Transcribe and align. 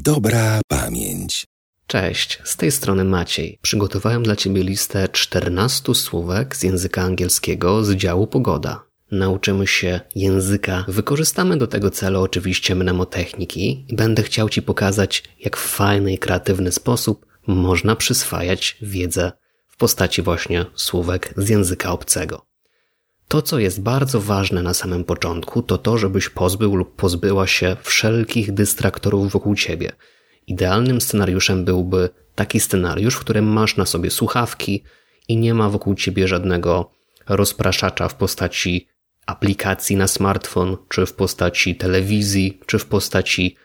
Dobra 0.00 0.60
pamięć. 0.68 1.46
Cześć, 1.86 2.38
z 2.44 2.56
tej 2.56 2.70
strony 2.70 3.04
Maciej. 3.04 3.58
Przygotowałem 3.62 4.22
dla 4.22 4.36
Ciebie 4.36 4.62
listę 4.62 5.08
14 5.08 5.94
słówek 5.94 6.56
z 6.56 6.62
języka 6.62 7.02
angielskiego 7.02 7.84
z 7.84 7.94
działu 7.94 8.26
pogoda. 8.26 8.84
Nauczymy 9.10 9.66
się 9.66 10.00
języka. 10.14 10.84
Wykorzystamy 10.88 11.56
do 11.56 11.66
tego 11.66 11.90
celu 11.90 12.20
oczywiście 12.20 12.74
mnemotechniki 12.74 13.84
i 13.88 13.96
będę 13.96 14.22
chciał 14.22 14.48
Ci 14.48 14.62
pokazać, 14.62 15.24
jak 15.40 15.56
w 15.56 15.68
fajny 15.68 16.12
i 16.12 16.18
kreatywny 16.18 16.72
sposób 16.72 17.26
można 17.46 17.96
przyswajać 17.96 18.76
wiedzę 18.82 19.32
w 19.68 19.76
postaci 19.76 20.22
właśnie 20.22 20.66
słówek 20.74 21.34
z 21.36 21.48
języka 21.48 21.92
obcego. 21.92 22.46
To, 23.28 23.42
co 23.42 23.58
jest 23.58 23.82
bardzo 23.82 24.20
ważne 24.20 24.62
na 24.62 24.74
samym 24.74 25.04
początku, 25.04 25.62
to 25.62 25.78
to, 25.78 25.98
żebyś 25.98 26.28
pozbył 26.28 26.76
lub 26.76 26.96
pozbyła 26.96 27.46
się 27.46 27.76
wszelkich 27.82 28.52
dystraktorów 28.52 29.32
wokół 29.32 29.54
ciebie. 29.54 29.92
Idealnym 30.46 31.00
scenariuszem 31.00 31.64
byłby 31.64 32.08
taki 32.34 32.60
scenariusz, 32.60 33.14
w 33.14 33.20
którym 33.20 33.44
masz 33.44 33.76
na 33.76 33.86
sobie 33.86 34.10
słuchawki 34.10 34.82
i 35.28 35.36
nie 35.36 35.54
ma 35.54 35.70
wokół 35.70 35.94
ciebie 35.94 36.28
żadnego 36.28 36.90
rozpraszacza 37.28 38.08
w 38.08 38.14
postaci 38.14 38.88
aplikacji 39.26 39.96
na 39.96 40.06
smartfon, 40.06 40.76
czy 40.88 41.06
w 41.06 41.12
postaci 41.12 41.76
telewizji, 41.76 42.60
czy 42.66 42.78
w 42.78 42.86
postaci 42.86 43.56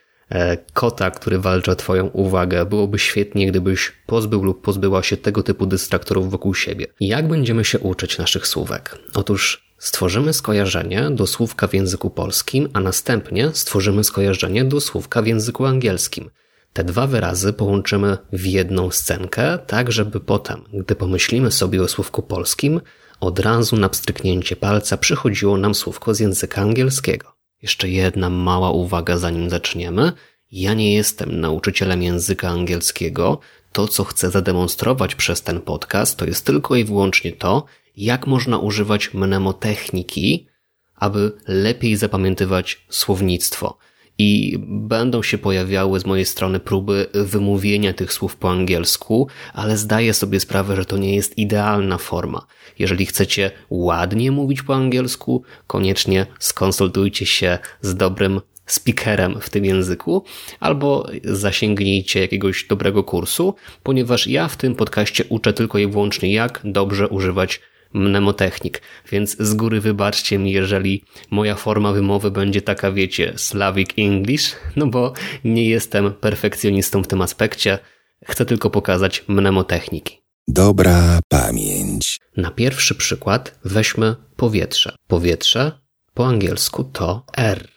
kota, 0.73 1.11
który 1.11 1.39
walczy 1.39 1.71
o 1.71 1.75
Twoją 1.75 2.07
uwagę. 2.07 2.65
Byłoby 2.65 2.99
świetnie, 2.99 3.47
gdybyś 3.47 3.91
pozbył 4.05 4.43
lub 4.43 4.61
pozbyła 4.61 5.03
się 5.03 5.17
tego 5.17 5.43
typu 5.43 5.65
dystraktorów 5.65 6.31
wokół 6.31 6.55
siebie. 6.55 6.87
Jak 6.99 7.27
będziemy 7.27 7.65
się 7.65 7.79
uczyć 7.79 8.17
naszych 8.17 8.47
słówek? 8.47 8.97
Otóż 9.13 9.63
stworzymy 9.77 10.33
skojarzenie 10.33 11.09
do 11.11 11.27
słówka 11.27 11.67
w 11.67 11.73
języku 11.73 12.09
polskim, 12.09 12.69
a 12.73 12.79
następnie 12.79 13.49
stworzymy 13.53 14.03
skojarzenie 14.03 14.65
do 14.65 14.81
słówka 14.81 15.21
w 15.21 15.27
języku 15.27 15.65
angielskim. 15.65 16.29
Te 16.73 16.83
dwa 16.83 17.07
wyrazy 17.07 17.53
połączymy 17.53 18.17
w 18.33 18.45
jedną 18.45 18.91
scenkę, 18.91 19.59
tak 19.67 19.91
żeby 19.91 20.19
potem, 20.19 20.63
gdy 20.73 20.95
pomyślimy 20.95 21.51
sobie 21.51 21.81
o 21.81 21.87
słówku 21.87 22.21
polskim, 22.21 22.81
od 23.19 23.39
razu 23.39 23.75
na 23.75 23.89
pstryknięcie 23.89 24.55
palca 24.55 24.97
przychodziło 24.97 25.57
nam 25.57 25.75
słówko 25.75 26.13
z 26.13 26.19
języka 26.19 26.61
angielskiego. 26.61 27.32
Jeszcze 27.63 27.89
jedna 27.89 28.29
mała 28.29 28.71
uwaga 28.71 29.17
zanim 29.17 29.49
zaczniemy. 29.49 30.11
Ja 30.51 30.73
nie 30.73 30.93
jestem 30.93 31.39
nauczycielem 31.39 32.03
języka 32.03 32.49
angielskiego. 32.49 33.39
To, 33.71 33.87
co 33.87 34.03
chcę 34.03 34.31
zademonstrować 34.31 35.15
przez 35.15 35.41
ten 35.41 35.61
podcast, 35.61 36.17
to 36.17 36.25
jest 36.25 36.45
tylko 36.45 36.75
i 36.75 36.83
wyłącznie 36.83 37.31
to, 37.31 37.65
jak 37.97 38.27
można 38.27 38.57
używać 38.57 39.13
mnemotechniki, 39.13 40.47
aby 40.95 41.31
lepiej 41.47 41.95
zapamiętywać 41.95 42.85
słownictwo 42.89 43.77
i 44.17 44.57
będą 44.67 45.23
się 45.23 45.37
pojawiały 45.37 45.99
z 45.99 46.05
mojej 46.05 46.25
strony 46.25 46.59
próby 46.59 47.07
wymówienia 47.13 47.93
tych 47.93 48.13
słów 48.13 48.35
po 48.35 48.51
angielsku, 48.51 49.27
ale 49.53 49.77
zdaję 49.77 50.13
sobie 50.13 50.39
sprawę, 50.39 50.75
że 50.75 50.85
to 50.85 50.97
nie 50.97 51.15
jest 51.15 51.37
idealna 51.37 51.97
forma. 51.97 52.45
Jeżeli 52.79 53.05
chcecie 53.05 53.51
ładnie 53.69 54.31
mówić 54.31 54.61
po 54.61 54.75
angielsku, 54.75 55.43
koniecznie 55.67 56.25
skonsultujcie 56.39 57.25
się 57.25 57.57
z 57.81 57.95
dobrym 57.95 58.41
speakerem 58.65 59.41
w 59.41 59.49
tym 59.49 59.65
języku, 59.65 60.23
albo 60.59 61.07
zasięgnijcie 61.23 62.19
jakiegoś 62.19 62.67
dobrego 62.67 63.03
kursu, 63.03 63.55
ponieważ 63.83 64.27
ja 64.27 64.47
w 64.47 64.57
tym 64.57 64.75
podcaście 64.75 65.23
uczę 65.29 65.53
tylko 65.53 65.77
i 65.77 65.87
wyłącznie 65.87 66.33
jak 66.33 66.61
dobrze 66.63 67.07
używać 67.07 67.61
mnemotechnik, 67.93 68.81
więc 69.11 69.37
z 69.39 69.53
góry 69.53 69.81
wybaczcie 69.81 70.39
mi, 70.39 70.51
jeżeli 70.51 71.03
moja 71.31 71.55
forma 71.55 71.91
wymowy 71.91 72.31
będzie 72.31 72.61
taka, 72.61 72.91
wiecie, 72.91 73.33
Slavic 73.37 73.89
English, 73.97 74.55
no 74.75 74.87
bo 74.87 75.13
nie 75.43 75.69
jestem 75.69 76.13
perfekcjonistą 76.13 77.03
w 77.03 77.07
tym 77.07 77.21
aspekcie, 77.21 77.79
chcę 78.25 78.45
tylko 78.45 78.69
pokazać 78.69 79.23
mnemotechniki. 79.27 80.23
Dobra 80.47 81.19
pamięć. 81.27 82.19
Na 82.37 82.51
pierwszy 82.51 82.95
przykład 82.95 83.59
weźmy 83.65 84.15
powietrze. 84.35 84.95
Powietrze 85.07 85.71
po 86.13 86.27
angielsku 86.27 86.83
to 86.83 87.25
R. 87.37 87.67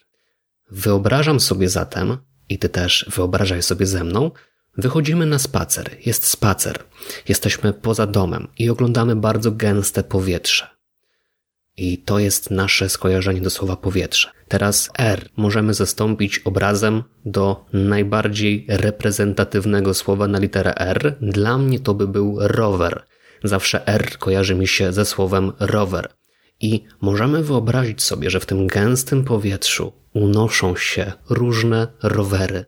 Wyobrażam 0.70 1.40
sobie 1.40 1.68
zatem, 1.68 2.18
i 2.48 2.58
ty 2.58 2.68
też 2.68 3.06
wyobrażaj 3.08 3.62
sobie 3.62 3.86
ze 3.86 4.04
mną, 4.04 4.30
Wychodzimy 4.78 5.26
na 5.26 5.38
spacer. 5.38 5.90
Jest 6.06 6.24
spacer. 6.24 6.84
Jesteśmy 7.28 7.72
poza 7.72 8.06
domem 8.06 8.48
i 8.58 8.70
oglądamy 8.70 9.16
bardzo 9.16 9.52
gęste 9.52 10.04
powietrze. 10.04 10.76
I 11.76 11.98
to 11.98 12.18
jest 12.18 12.50
nasze 12.50 12.88
skojarzenie 12.88 13.40
do 13.40 13.50
słowa 13.50 13.76
powietrze. 13.76 14.30
Teraz 14.48 14.90
R 14.98 15.28
możemy 15.36 15.74
zastąpić 15.74 16.38
obrazem 16.38 17.02
do 17.24 17.64
najbardziej 17.72 18.66
reprezentatywnego 18.68 19.94
słowa 19.94 20.28
na 20.28 20.38
literę 20.38 20.74
R. 20.78 21.16
Dla 21.20 21.58
mnie 21.58 21.80
to 21.80 21.94
by 21.94 22.08
był 22.08 22.36
rower. 22.40 23.04
Zawsze 23.44 23.86
R 23.86 24.18
kojarzy 24.18 24.54
mi 24.54 24.68
się 24.68 24.92
ze 24.92 25.04
słowem 25.04 25.52
rower. 25.60 26.08
I 26.60 26.84
możemy 27.00 27.42
wyobrazić 27.42 28.02
sobie, 28.02 28.30
że 28.30 28.40
w 28.40 28.46
tym 28.46 28.66
gęstym 28.66 29.24
powietrzu 29.24 29.92
unoszą 30.14 30.76
się 30.76 31.12
różne 31.30 31.88
rowery 32.02 32.64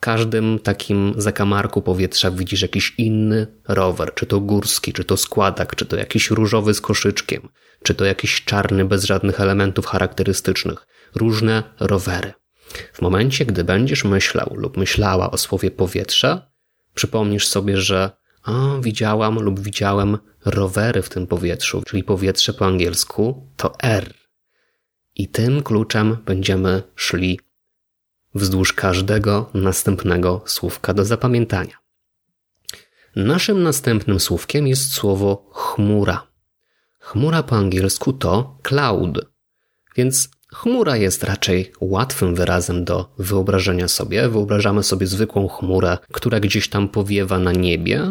każdym 0.00 0.58
takim 0.58 1.14
zakamarku 1.16 1.82
powietrza 1.82 2.30
widzisz 2.30 2.62
jakiś 2.62 2.94
inny 2.98 3.46
rower, 3.68 4.14
czy 4.14 4.26
to 4.26 4.40
górski, 4.40 4.92
czy 4.92 5.04
to 5.04 5.16
składak, 5.16 5.76
czy 5.76 5.86
to 5.86 5.96
jakiś 5.96 6.30
różowy 6.30 6.74
z 6.74 6.80
koszyczkiem, 6.80 7.48
czy 7.82 7.94
to 7.94 8.04
jakiś 8.04 8.44
czarny 8.44 8.84
bez 8.84 9.04
żadnych 9.04 9.40
elementów 9.40 9.86
charakterystycznych. 9.86 10.86
Różne 11.14 11.62
rowery. 11.80 12.32
W 12.92 13.02
momencie, 13.02 13.46
gdy 13.46 13.64
będziesz 13.64 14.04
myślał 14.04 14.54
lub 14.54 14.76
myślała 14.76 15.30
o 15.30 15.38
słowie 15.38 15.70
powietrze, 15.70 16.50
przypomnisz 16.94 17.48
sobie, 17.48 17.76
że 17.76 18.10
a, 18.42 18.52
widziałam 18.80 19.38
lub 19.38 19.60
widziałem 19.60 20.18
rowery 20.44 21.02
w 21.02 21.08
tym 21.08 21.26
powietrzu, 21.26 21.82
czyli 21.86 22.04
powietrze 22.04 22.52
po 22.52 22.66
angielsku 22.66 23.48
to 23.56 23.74
R. 23.82 24.14
I 25.14 25.28
tym 25.28 25.62
kluczem 25.62 26.16
będziemy 26.26 26.82
szli 26.94 27.40
wzdłuż 28.34 28.72
każdego 28.72 29.50
następnego 29.54 30.42
słówka 30.46 30.94
do 30.94 31.04
zapamiętania. 31.04 31.74
Naszym 33.16 33.62
następnym 33.62 34.20
słówkiem 34.20 34.66
jest 34.66 34.92
słowo 34.92 35.50
chmura. 35.52 36.26
Chmura 36.98 37.42
po 37.42 37.56
angielsku 37.56 38.12
to 38.12 38.58
cloud, 38.62 39.18
więc 39.96 40.30
chmura 40.52 40.96
jest 40.96 41.24
raczej 41.24 41.72
łatwym 41.80 42.34
wyrazem 42.34 42.84
do 42.84 43.12
wyobrażenia 43.18 43.88
sobie. 43.88 44.28
Wyobrażamy 44.28 44.82
sobie 44.82 45.06
zwykłą 45.06 45.48
chmurę, 45.48 45.98
która 46.12 46.40
gdzieś 46.40 46.68
tam 46.68 46.88
powiewa 46.88 47.38
na 47.38 47.52
niebie 47.52 48.02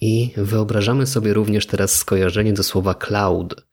i 0.00 0.32
wyobrażamy 0.36 1.06
sobie 1.06 1.34
również 1.34 1.66
teraz 1.66 1.96
skojarzenie 1.96 2.52
do 2.52 2.62
słowa 2.62 2.94
cloud. 2.94 3.66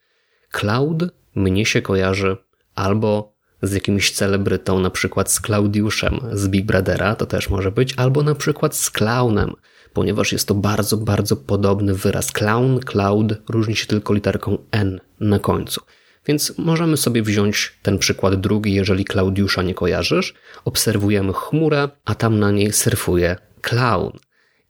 Cloud 0.52 1.04
mnie 1.36 1.66
się 1.66 1.82
kojarzy 1.82 2.38
albo 2.76 3.31
z 3.62 3.74
jakimś 3.74 4.12
celebrytą, 4.12 4.80
na 4.80 4.90
przykład 4.90 5.32
z 5.32 5.40
Klaudiuszem 5.40 6.20
z 6.32 6.48
Big 6.48 6.66
Brothera, 6.66 7.16
to 7.16 7.26
też 7.26 7.50
może 7.50 7.72
być, 7.72 7.94
albo 7.98 8.24
na 8.24 8.36
przykład 8.36 8.76
z 8.76 8.90
klaunem, 8.90 9.54
ponieważ 9.94 10.32
jest 10.32 10.48
to 10.48 10.56
bardzo, 10.56 10.98
bardzo 10.98 11.36
podobny 11.36 11.94
wyraz. 11.94 12.32
Clown, 12.32 12.80
cloud 12.80 13.34
różni 13.50 13.76
się 13.76 13.86
tylko 13.86 14.14
literką 14.14 14.58
N 14.72 15.00
na 15.20 15.40
końcu. 15.40 15.82
Więc 16.26 16.58
możemy 16.58 16.98
sobie 16.98 17.24
wziąć 17.24 17.74
ten 17.82 17.98
przykład 17.98 18.36
drugi, 18.36 18.74
jeżeli 18.74 19.06
Klaudiusza 19.06 19.62
nie 19.62 19.74
kojarzysz. 19.74 20.34
Obserwujemy 20.66 21.34
chmurę, 21.34 21.90
a 22.06 22.16
tam 22.16 22.40
na 22.40 22.52
niej 22.52 22.74
surfuje 22.74 23.36
clown. 23.62 24.12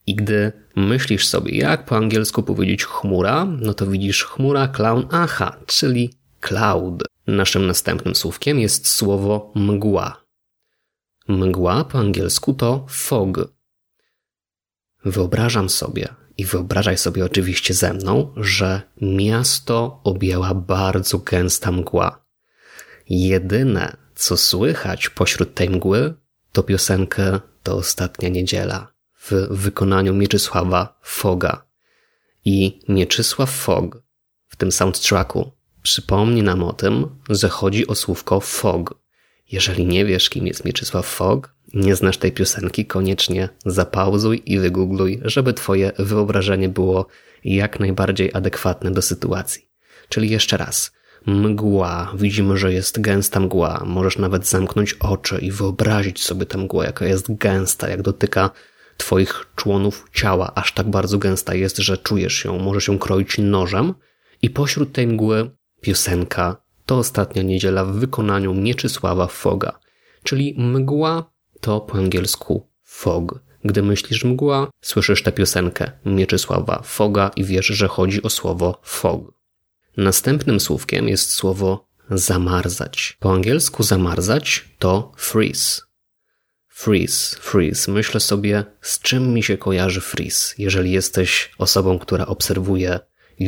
I 0.08 0.16
gdy 0.16 0.52
myślisz 0.76 1.28
sobie, 1.28 1.58
jak 1.58 1.86
po 1.86 1.98
angielsku 1.98 2.44
powiedzieć 2.44 2.86
chmura, 2.86 3.46
no 3.46 3.74
to 3.74 3.88
widzisz 3.88 4.24
chmura, 4.24 4.68
clown, 4.68 5.08
aha, 5.12 5.58
czyli 5.66 6.14
cloud. 6.42 7.04
Naszym 7.28 7.68
następnym 7.68 8.16
słówkiem 8.16 8.60
jest 8.60 8.88
słowo 8.88 9.52
mgła. 9.56 10.26
Mgła 11.28 11.84
po 11.84 12.00
angielsku 12.00 12.54
to 12.54 12.86
fog. 12.90 13.38
Wyobrażam 15.06 15.70
sobie 15.70 16.08
i 16.38 16.46
wyobrażaj 16.46 16.98
sobie 16.98 17.26
oczywiście 17.26 17.74
ze 17.74 17.94
mną, 17.94 18.34
że 18.38 18.82
miasto 19.02 20.02
objęła 20.04 20.54
bardzo 20.54 21.18
gęsta 21.18 21.72
mgła. 21.72 22.26
Jedyne, 23.10 23.98
co 24.16 24.38
słychać 24.38 25.10
pośród 25.10 25.54
tej 25.54 25.70
mgły, 25.70 26.14
to 26.52 26.64
piosenkę 26.64 27.40
To 27.64 27.76
ostatnia 27.76 28.30
niedziela 28.30 28.94
w 29.20 29.32
wykonaniu 29.50 30.14
Mieczysława 30.14 31.00
Foga. 31.04 31.66
I 32.46 32.80
Mieczysław 32.90 33.52
Fog 33.52 34.04
w 34.48 34.56
tym 34.56 34.72
soundtracku 34.72 35.52
przypomni 35.84 36.44
nam 36.44 36.64
o 36.64 36.74
tym, 36.74 37.08
że 37.30 37.50
chodzi 37.50 37.88
o 37.88 37.96
słówko 37.96 38.40
fog. 38.40 39.02
Jeżeli 39.52 39.86
nie 39.86 40.06
wiesz, 40.06 40.30
kim 40.30 40.48
jest 40.48 40.66
Mieczysław 40.66 41.06
Fog, 41.06 41.56
nie 41.74 41.96
znasz 41.96 42.18
tej 42.18 42.32
piosenki, 42.32 42.86
koniecznie 42.86 43.50
zapauzuj 43.66 44.42
i 44.46 44.60
wygoogluj, 44.60 45.20
żeby 45.26 45.54
twoje 45.54 45.92
wyobrażenie 46.00 46.70
było 46.70 47.06
jak 47.44 47.80
najbardziej 47.80 48.34
adekwatne 48.34 48.92
do 48.92 49.02
sytuacji. 49.02 49.70
Czyli 50.10 50.30
jeszcze 50.30 50.58
raz, 50.58 50.92
mgła. 51.26 52.14
Widzimy, 52.16 52.58
że 52.58 52.74
jest 52.74 53.02
gęsta 53.02 53.40
mgła. 53.40 53.84
Możesz 53.86 54.18
nawet 54.18 54.48
zamknąć 54.48 54.94
oczy 54.94 55.40
i 55.42 55.52
wyobrazić 55.52 56.24
sobie 56.24 56.46
tę 56.46 56.58
mgłę, 56.58 56.86
jaka 56.86 57.06
jest 57.06 57.38
gęsta, 57.38 57.90
jak 57.90 58.02
dotyka 58.02 58.50
Twoich 58.98 59.46
członów 59.56 60.06
ciała. 60.14 60.52
Aż 60.56 60.74
tak 60.74 60.90
bardzo 60.90 61.18
gęsta 61.18 61.56
jest, 61.56 61.78
że 61.78 61.98
czujesz 61.98 62.46
ją. 62.46 62.60
Możesz 62.60 62.88
ją 62.88 63.00
kroić 63.00 63.38
nożem. 63.38 63.94
I 64.42 64.50
pośród 64.50 64.94
tej 64.94 65.08
mgły 65.08 65.52
piosenka 65.82 66.62
to 66.86 66.98
ostatnia 66.98 67.42
niedziela 67.42 67.86
w 67.86 67.92
wykonaniu 67.96 68.54
Mieczysława 68.54 69.28
Foga. 69.28 69.80
Czyli 70.24 70.56
mgła 70.58 71.32
to 71.62 71.82
po 71.82 71.98
angielsku 71.98 72.68
fog. 72.84 73.40
Gdy 73.66 73.84
myślisz 73.84 74.24
mgła, 74.24 74.70
słyszysz 74.82 75.24
tę 75.24 75.32
piosenkę 75.32 75.92
Mieczysława 76.06 76.82
Foga 76.84 77.32
i 77.36 77.44
wiesz, 77.44 77.66
że 77.66 77.88
chodzi 77.88 78.24
o 78.24 78.30
słowo 78.30 78.80
fog. 78.84 79.34
Następnym 79.98 80.60
słówkiem 80.60 81.08
jest 81.08 81.32
słowo 81.34 81.88
zamarzać. 82.10 83.18
Po 83.20 83.34
angielsku 83.34 83.84
zamarzać 83.84 84.70
to 84.80 85.12
freeze. 85.18 85.82
Freeze, 86.68 87.36
freeze. 87.40 87.92
Myślę 87.92 88.20
sobie, 88.20 88.66
z 88.82 89.00
czym 89.00 89.34
mi 89.34 89.44
się 89.44 89.58
kojarzy 89.58 90.02
freeze. 90.02 90.56
Jeżeli 90.58 90.92
jesteś 90.92 91.52
osobą, 91.58 92.00
która 92.00 92.26
obserwuje 92.26 93.00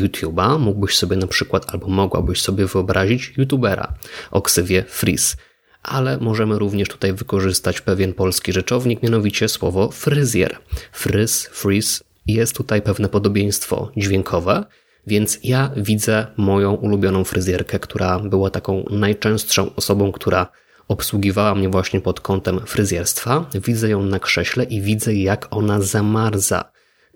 YouTube'a, 0.01 0.59
mógłbyś 0.59 0.97
sobie 0.97 1.17
na 1.17 1.27
przykład, 1.27 1.65
albo 1.73 1.87
mogłabyś 1.87 2.41
sobie 2.41 2.65
wyobrazić 2.65 3.33
YouTubera 3.37 3.93
o 4.31 4.41
ksywie 4.41 4.83
freeze 4.87 5.35
ale 5.83 6.17
możemy 6.17 6.59
również 6.59 6.89
tutaj 6.89 7.13
wykorzystać 7.13 7.81
pewien 7.81 8.13
polski 8.13 8.53
rzeczownik, 8.53 9.03
mianowicie 9.03 9.49
słowo 9.49 9.91
fryzjer. 9.91 10.57
Fryz, 10.91 11.49
freeze, 11.51 12.03
jest 12.27 12.55
tutaj 12.55 12.81
pewne 12.81 13.09
podobieństwo 13.09 13.91
dźwiękowe, 13.97 14.63
więc 15.07 15.39
ja 15.43 15.71
widzę 15.77 16.27
moją 16.37 16.73
ulubioną 16.73 17.23
fryzjerkę, 17.23 17.79
która 17.79 18.19
była 18.19 18.49
taką 18.49 18.85
najczęstszą 18.89 19.75
osobą, 19.75 20.11
która 20.11 20.47
obsługiwała 20.87 21.55
mnie 21.55 21.69
właśnie 21.69 22.01
pod 22.01 22.19
kątem 22.19 22.59
fryzjerstwa. 22.65 23.45
Widzę 23.53 23.89
ją 23.89 24.03
na 24.03 24.19
krześle 24.19 24.63
i 24.63 24.81
widzę, 24.81 25.13
jak 25.13 25.47
ona 25.51 25.81
zamarza. 25.81 26.72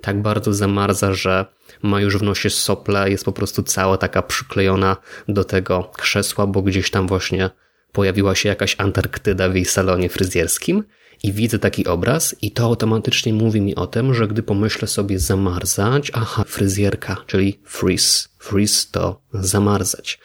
Tak 0.08 0.22
bardzo 0.22 0.54
zamarza, 0.54 1.14
że 1.14 1.46
ma 1.84 2.02
już 2.02 2.18
w 2.18 2.24
nosie 2.24 2.50
sople, 2.50 3.10
jest 3.10 3.26
po 3.26 3.32
prostu 3.32 3.64
cała 3.64 3.98
taka 3.98 4.22
przyklejona 4.22 4.98
do 5.28 5.44
tego 5.44 5.92
krzesła, 5.98 6.48
bo 6.48 6.62
gdzieś 6.62 6.92
tam 6.92 7.08
właśnie 7.08 7.50
pojawiła 7.92 8.36
się 8.36 8.50
jakaś 8.50 8.76
Antarktyda 8.78 9.50
w 9.50 9.56
jej 9.56 9.66
salonie 9.66 10.10
fryzjerskim 10.10 10.84
i 11.24 11.34
widzę 11.34 11.60
taki 11.60 11.88
obraz 11.88 12.36
i 12.42 12.52
to 12.52 12.64
automatycznie 12.64 13.34
mówi 13.34 13.62
mi 13.62 13.76
o 13.76 13.88
tym, 13.88 14.14
że 14.14 14.28
gdy 14.28 14.44
pomyślę 14.44 14.88
sobie 14.88 15.20
zamarzać, 15.20 16.12
aha, 16.14 16.44
fryzjerka, 16.48 17.18
czyli 17.26 17.60
freeze. 17.66 18.30
Freeze 18.40 18.88
to 18.92 19.22
zamarzać. 19.34 20.20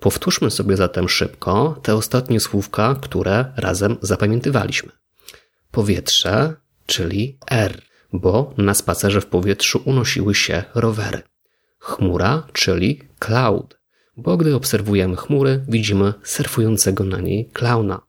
Powtórzmy 0.00 0.50
sobie 0.50 0.76
zatem 0.76 1.08
szybko 1.08 1.80
te 1.82 1.94
ostatnie 1.94 2.40
słówka, 2.40 2.96
które 3.02 3.52
razem 3.56 3.96
zapamiętywaliśmy. 4.00 4.92
Powietrze, 5.70 6.54
czyli 6.86 7.38
R, 7.50 7.82
bo 8.14 8.54
na 8.56 8.74
spacerze 8.74 9.20
w 9.20 9.26
powietrzu 9.26 9.82
unosiły 9.84 10.34
się 10.34 10.64
rowery. 10.74 11.22
Chmura, 11.78 12.46
czyli 12.52 13.00
cloud, 13.18 13.78
bo 14.16 14.36
gdy 14.36 14.54
obserwujemy 14.54 15.16
chmury, 15.16 15.64
widzimy 15.68 16.14
surfującego 16.22 17.04
na 17.04 17.20
niej 17.20 17.50
klauna. 17.52 18.00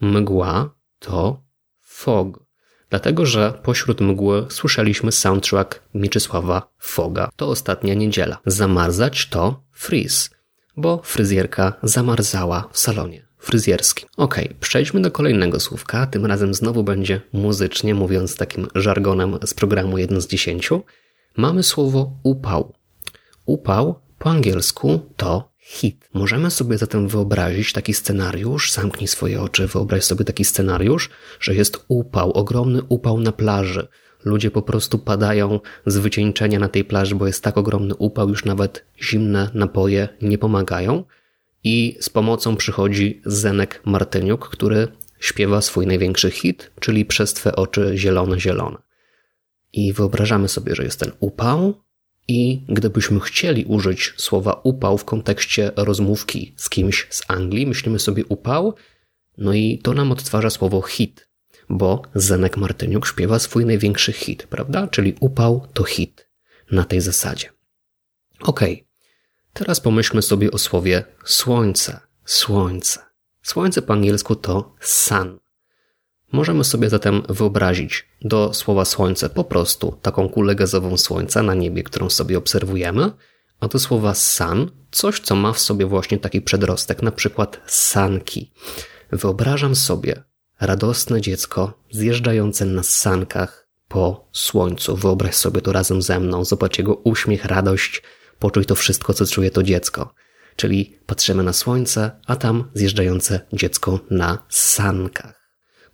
Mgła 0.00 0.74
to 0.98 1.42
fog, 1.80 2.44
dlatego 2.90 3.26
że 3.26 3.60
pośród 3.62 4.00
mgły 4.00 4.46
słyszeliśmy 4.50 5.12
soundtrack 5.12 5.82
Mieczysława 5.94 6.68
Foga. 6.78 7.30
To 7.36 7.48
ostatnia 7.48 7.94
niedziela. 7.94 8.38
Zamarzać 8.46 9.26
to 9.26 9.62
freeze, 9.72 10.30
bo 10.76 11.00
fryzjerka 11.04 11.72
zamarzała 11.82 12.68
w 12.72 12.78
salonie 12.78 13.26
fryzjerskim. 13.44 14.08
Ok, 14.16 14.40
przejdźmy 14.60 15.00
do 15.00 15.10
kolejnego 15.10 15.60
słówka. 15.60 16.06
Tym 16.06 16.26
razem 16.26 16.54
znowu 16.54 16.84
będzie 16.84 17.20
muzycznie, 17.32 17.94
mówiąc 17.94 18.36
takim 18.36 18.66
żargonem 18.74 19.38
z 19.44 19.54
programu 19.54 19.98
1 19.98 20.20
z 20.20 20.26
10. 20.26 20.70
Mamy 21.36 21.62
słowo 21.62 22.12
upał. 22.22 22.72
Upał 23.46 24.00
po 24.18 24.30
angielsku 24.30 25.00
to 25.16 25.54
hit. 25.58 26.08
Możemy 26.14 26.50
sobie 26.50 26.78
zatem 26.78 27.08
wyobrazić 27.08 27.72
taki 27.72 27.94
scenariusz, 27.94 28.72
zamknij 28.72 29.08
swoje 29.08 29.40
oczy, 29.40 29.66
wyobraź 29.66 30.04
sobie 30.04 30.24
taki 30.24 30.44
scenariusz, 30.44 31.10
że 31.40 31.54
jest 31.54 31.84
upał, 31.88 32.32
ogromny 32.32 32.82
upał 32.88 33.20
na 33.20 33.32
plaży. 33.32 33.88
Ludzie 34.24 34.50
po 34.50 34.62
prostu 34.62 34.98
padają 34.98 35.60
z 35.86 35.96
wycieńczenia 35.96 36.58
na 36.58 36.68
tej 36.68 36.84
plaży, 36.84 37.14
bo 37.14 37.26
jest 37.26 37.42
tak 37.42 37.58
ogromny 37.58 37.94
upał, 37.94 38.28
już 38.28 38.44
nawet 38.44 38.84
zimne 39.02 39.50
napoje 39.54 40.08
nie 40.22 40.38
pomagają. 40.38 41.04
I 41.64 41.96
z 42.00 42.10
pomocą 42.10 42.56
przychodzi 42.56 43.22
Zenek 43.24 43.82
Martyniuk, 43.84 44.48
który 44.48 44.88
śpiewa 45.20 45.60
swój 45.60 45.86
największy 45.86 46.30
hit, 46.30 46.70
czyli 46.80 47.04
Przez 47.04 47.34
Twe 47.34 47.56
oczy 47.56 47.92
zielone, 47.96 48.40
zielone. 48.40 48.78
I 49.72 49.92
wyobrażamy 49.92 50.48
sobie, 50.48 50.74
że 50.74 50.84
jest 50.84 51.00
ten 51.00 51.12
upał, 51.20 51.84
i 52.28 52.62
gdybyśmy 52.68 53.20
chcieli 53.20 53.64
użyć 53.64 54.14
słowa 54.16 54.60
upał 54.62 54.98
w 54.98 55.04
kontekście 55.04 55.72
rozmówki 55.76 56.54
z 56.56 56.68
kimś 56.68 57.06
z 57.10 57.22
Anglii, 57.28 57.66
myślimy 57.66 57.98
sobie 57.98 58.24
upał, 58.24 58.74
no 59.38 59.54
i 59.54 59.78
to 59.78 59.92
nam 59.92 60.12
odtwarza 60.12 60.50
słowo 60.50 60.82
hit, 60.82 61.28
bo 61.68 62.02
Zenek 62.14 62.56
Martyniuk 62.56 63.06
śpiewa 63.06 63.38
swój 63.38 63.66
największy 63.66 64.12
hit, 64.12 64.46
prawda? 64.46 64.88
Czyli 64.88 65.14
upał 65.20 65.66
to 65.74 65.84
hit 65.84 66.28
na 66.70 66.84
tej 66.84 67.00
zasadzie. 67.00 67.48
Ok, 68.40 68.60
teraz 69.54 69.80
pomyślmy 69.80 70.22
sobie 70.22 70.50
o 70.50 70.58
słowie 70.58 71.04
słońce, 71.24 72.00
słońce. 72.24 73.00
Słońce 73.42 73.82
po 73.82 73.92
angielsku 73.92 74.36
to 74.36 74.74
sun. 74.80 75.38
Możemy 76.32 76.64
sobie 76.64 76.88
zatem 76.88 77.22
wyobrazić 77.28 78.08
do 78.22 78.54
słowa 78.54 78.84
słońce 78.84 79.30
po 79.30 79.44
prostu 79.44 79.98
taką 80.02 80.28
kulę 80.28 80.54
gazową 80.54 80.96
słońca 80.96 81.42
na 81.42 81.54
niebie, 81.54 81.82
którą 81.82 82.10
sobie 82.10 82.38
obserwujemy, 82.38 83.10
a 83.60 83.68
do 83.68 83.78
słowa 83.78 84.14
sun 84.14 84.70
coś, 84.90 85.20
co 85.20 85.34
ma 85.34 85.52
w 85.52 85.60
sobie 85.60 85.86
właśnie 85.86 86.18
taki 86.18 86.42
przedrostek, 86.42 87.02
na 87.02 87.12
przykład 87.12 87.60
sanki. 87.66 88.52
Wyobrażam 89.12 89.76
sobie 89.76 90.22
radosne 90.60 91.20
dziecko 91.20 91.72
zjeżdżające 91.90 92.64
na 92.64 92.82
sankach 92.82 93.68
po 93.88 94.28
słońcu. 94.32 94.96
Wyobraź 94.96 95.34
sobie 95.34 95.60
to 95.60 95.72
razem 95.72 96.02
ze 96.02 96.20
mną, 96.20 96.44
zobacz 96.44 96.78
jego 96.78 96.94
uśmiech, 96.94 97.44
radość, 97.44 98.02
poczuj 98.38 98.64
to 98.64 98.74
wszystko, 98.74 99.14
co 99.14 99.26
czuje 99.26 99.50
to 99.50 99.62
dziecko. 99.62 100.14
Czyli 100.56 100.98
patrzymy 101.06 101.42
na 101.42 101.52
słońce, 101.52 102.10
a 102.26 102.36
tam 102.36 102.70
zjeżdżające 102.74 103.40
dziecko 103.52 104.00
na 104.10 104.38
sankach 104.48 105.44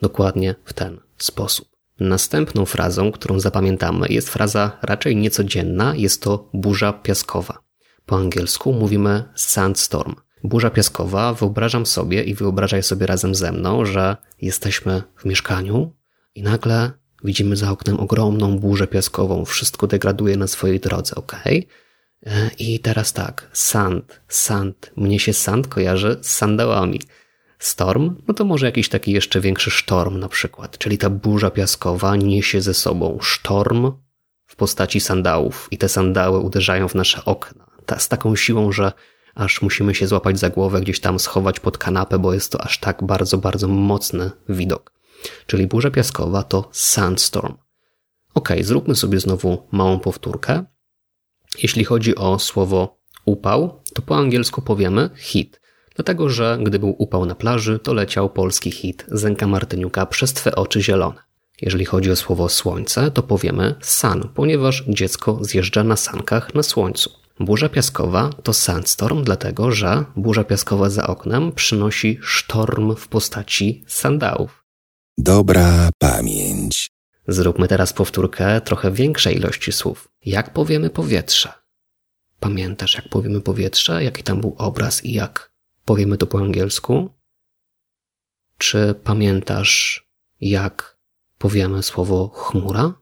dokładnie 0.01 0.55
w 0.65 0.73
ten 0.73 1.01
sposób. 1.19 1.69
Następną 2.01 2.67
frazą, 2.67 3.13
którą 3.13 3.41
zapamiętamy, 3.41 4.09
jest 4.09 4.29
fraza 4.29 4.79
raczej 4.83 5.17
niecodzienna, 5.17 5.95
jest 5.97 6.23
to 6.23 6.51
burza 6.55 6.93
piaskowa. 6.93 7.59
Po 8.07 8.17
angielsku 8.17 8.73
mówimy 8.73 9.25
sandstorm. 9.35 10.15
Burza 10.45 10.71
piaskowa, 10.71 11.35
wyobrażam 11.35 11.87
sobie 11.87 12.25
i 12.25 12.35
wyobrażaj 12.35 12.83
sobie 12.83 13.07
razem 13.07 13.35
ze 13.35 13.53
mną, 13.53 13.85
że 13.85 14.17
jesteśmy 14.43 15.03
w 15.17 15.25
mieszkaniu 15.25 15.93
i 16.35 16.43
nagle 16.43 16.91
widzimy 17.25 17.57
za 17.57 17.71
oknem 17.71 18.01
ogromną 18.01 18.59
burzę 18.59 18.87
piaskową, 18.87 19.45
wszystko 19.45 19.87
degraduje 19.87 20.37
na 20.37 20.47
swojej 20.47 20.81
drodze, 20.81 21.15
ok? 21.15 21.37
I 22.59 22.81
teraz 22.81 23.13
tak, 23.13 23.51
sand, 23.53 24.21
sand. 24.29 24.93
Mnie 24.97 25.19
się 25.21 25.33
sand 25.33 25.69
kojarzy 25.69 26.19
z 26.21 26.31
sandałami. 26.31 27.01
Storm, 27.59 28.17
no 28.29 28.35
to 28.35 28.45
może 28.45 28.67
jakiś 28.67 28.89
taki 28.89 29.13
jeszcze 29.13 29.41
większy 29.41 29.71
sztorm 29.71 30.19
na 30.19 30.29
przykład, 30.29 30.79
czyli 30.79 30.99
ta 30.99 31.11
burza 31.11 31.51
piaskowa 31.51 32.17
niesie 32.17 32.61
ze 32.61 32.75
sobą 32.75 33.19
sztorm 33.23 33.93
w 34.47 34.57
postaci 34.57 35.01
sandałów 35.01 35.69
i 35.71 35.79
te 35.79 35.89
sandały 35.89 36.39
uderzają 36.39 36.89
w 36.89 36.95
nasze 36.95 37.25
okna 37.25 37.71
ta, 37.91 37.99
z 37.99 38.09
taką 38.09 38.37
siłą, 38.37 38.73
że 38.73 38.93
aż 39.35 39.63
musimy 39.63 39.95
się 39.95 40.07
złapać 40.07 40.39
za 40.39 40.51
głowę, 40.51 40.81
gdzieś 40.81 41.01
tam 41.01 41.19
schować 41.19 41.61
pod 41.61 41.79
kanapę, 41.79 42.19
bo 42.19 42.35
jest 42.35 42.53
to 42.53 42.61
aż 42.61 42.79
tak 42.79 43.05
bardzo, 43.05 43.39
bardzo 43.39 43.69
mocny 43.69 44.31
widok. 44.49 44.93
Czyli 45.47 45.67
burza 45.67 45.91
piaskowa 45.91 46.43
to 46.43 46.69
sandstorm. 46.73 47.55
Ok, 48.35 48.49
zróbmy 48.61 48.97
sobie 48.97 49.21
znowu 49.21 49.69
małą 49.73 49.99
powtórkę. 49.99 50.65
Jeśli 51.63 51.85
chodzi 51.85 52.17
o 52.17 52.39
słowo 52.39 53.01
upał, 53.25 53.83
to 53.95 54.03
po 54.03 54.17
angielsku 54.17 54.63
powiemy 54.63 55.11
hit. 55.17 55.61
Dlatego, 55.95 56.29
że 56.29 56.59
gdy 56.63 56.79
był 56.79 56.95
upał 56.99 57.27
na 57.27 57.35
plaży, 57.35 57.79
to 57.79 57.95
leciał 57.95 58.31
polski 58.31 58.71
hit 58.71 59.07
Zenka 59.09 59.47
Martyniuka 59.47 60.07
przez 60.07 60.33
Twe 60.33 60.55
oczy 60.55 60.83
zielone. 60.83 61.23
Jeżeli 61.63 61.85
chodzi 61.85 62.11
o 62.11 62.17
słowo 62.17 62.49
słońce, 62.49 63.11
to 63.11 63.23
powiemy 63.23 63.75
sun, 63.83 64.29
ponieważ 64.35 64.85
dziecko 64.89 65.39
zjeżdża 65.41 65.85
na 65.85 65.97
sankach 65.97 66.55
na 66.55 66.63
słońcu. 66.63 67.11
Burza 67.41 67.69
piaskowa 67.69 68.31
to 68.43 68.53
sandstorm, 68.53 69.25
dlatego 69.25 69.73
że 69.73 70.05
burza 70.17 70.45
piaskowa 70.45 70.91
za 70.91 71.07
oknem 71.07 71.53
przynosi 71.53 72.19
sztorm 72.23 72.97
w 72.97 73.09
postaci 73.09 73.85
sandałów. 73.87 74.65
Dobra 75.19 75.91
pamięć. 75.99 76.91
Zróbmy 77.29 77.69
teraz 77.69 77.93
powtórkę 77.93 78.61
trochę 78.61 78.93
większej 78.93 79.37
ilości 79.37 79.73
słów. 79.73 80.09
Jak 80.25 80.53
powiemy 80.53 80.91
powietrze? 80.91 81.61
pamiętasz, 82.41 82.95
jak 82.95 83.09
powiemy 83.09 83.41
powietrze, 83.41 84.05
jaki 84.05 84.23
tam 84.23 84.41
był 84.41 84.55
obraz 84.59 85.05
i 85.05 85.13
jak 85.13 85.53
powiemy 85.85 86.17
to 86.17 86.27
po 86.27 86.39
angielsku? 86.39 87.11
Czy 88.59 88.95
pamiętasz, 89.05 90.05
jak 90.41 90.99
powiemy 91.39 91.83
słowo 91.83 92.29
chmura? 92.29 92.95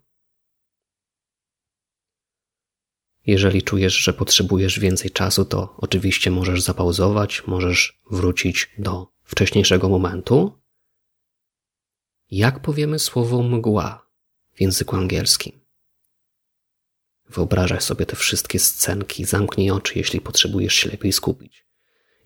Jeżeli 3.27 3.63
czujesz, 3.63 3.95
że 3.97 4.13
potrzebujesz 4.13 4.81
więcej 4.81 5.11
czasu, 5.11 5.45
to 5.45 5.75
oczywiście 5.77 6.31
możesz 6.31 6.63
zapauzować, 6.63 7.47
możesz 7.47 8.01
wrócić 8.11 8.71
do 8.79 9.13
wcześniejszego 9.23 9.89
momentu. 9.89 10.59
Jak 12.31 12.63
powiemy 12.63 12.99
słowo 12.99 13.43
mgła 13.43 14.08
w 14.59 14.61
języku 14.61 14.97
angielskim? 14.97 15.61
Wyobrażaj 17.29 17.81
sobie 17.81 18.07
te 18.07 18.17
wszystkie 18.17 18.59
scenki, 18.59 19.25
zamknij 19.25 19.71
oczy, 19.71 19.99
jeśli 19.99 20.21
potrzebujesz 20.21 20.75
się 20.75 20.91
lepiej 20.91 21.13
skupić. 21.13 21.67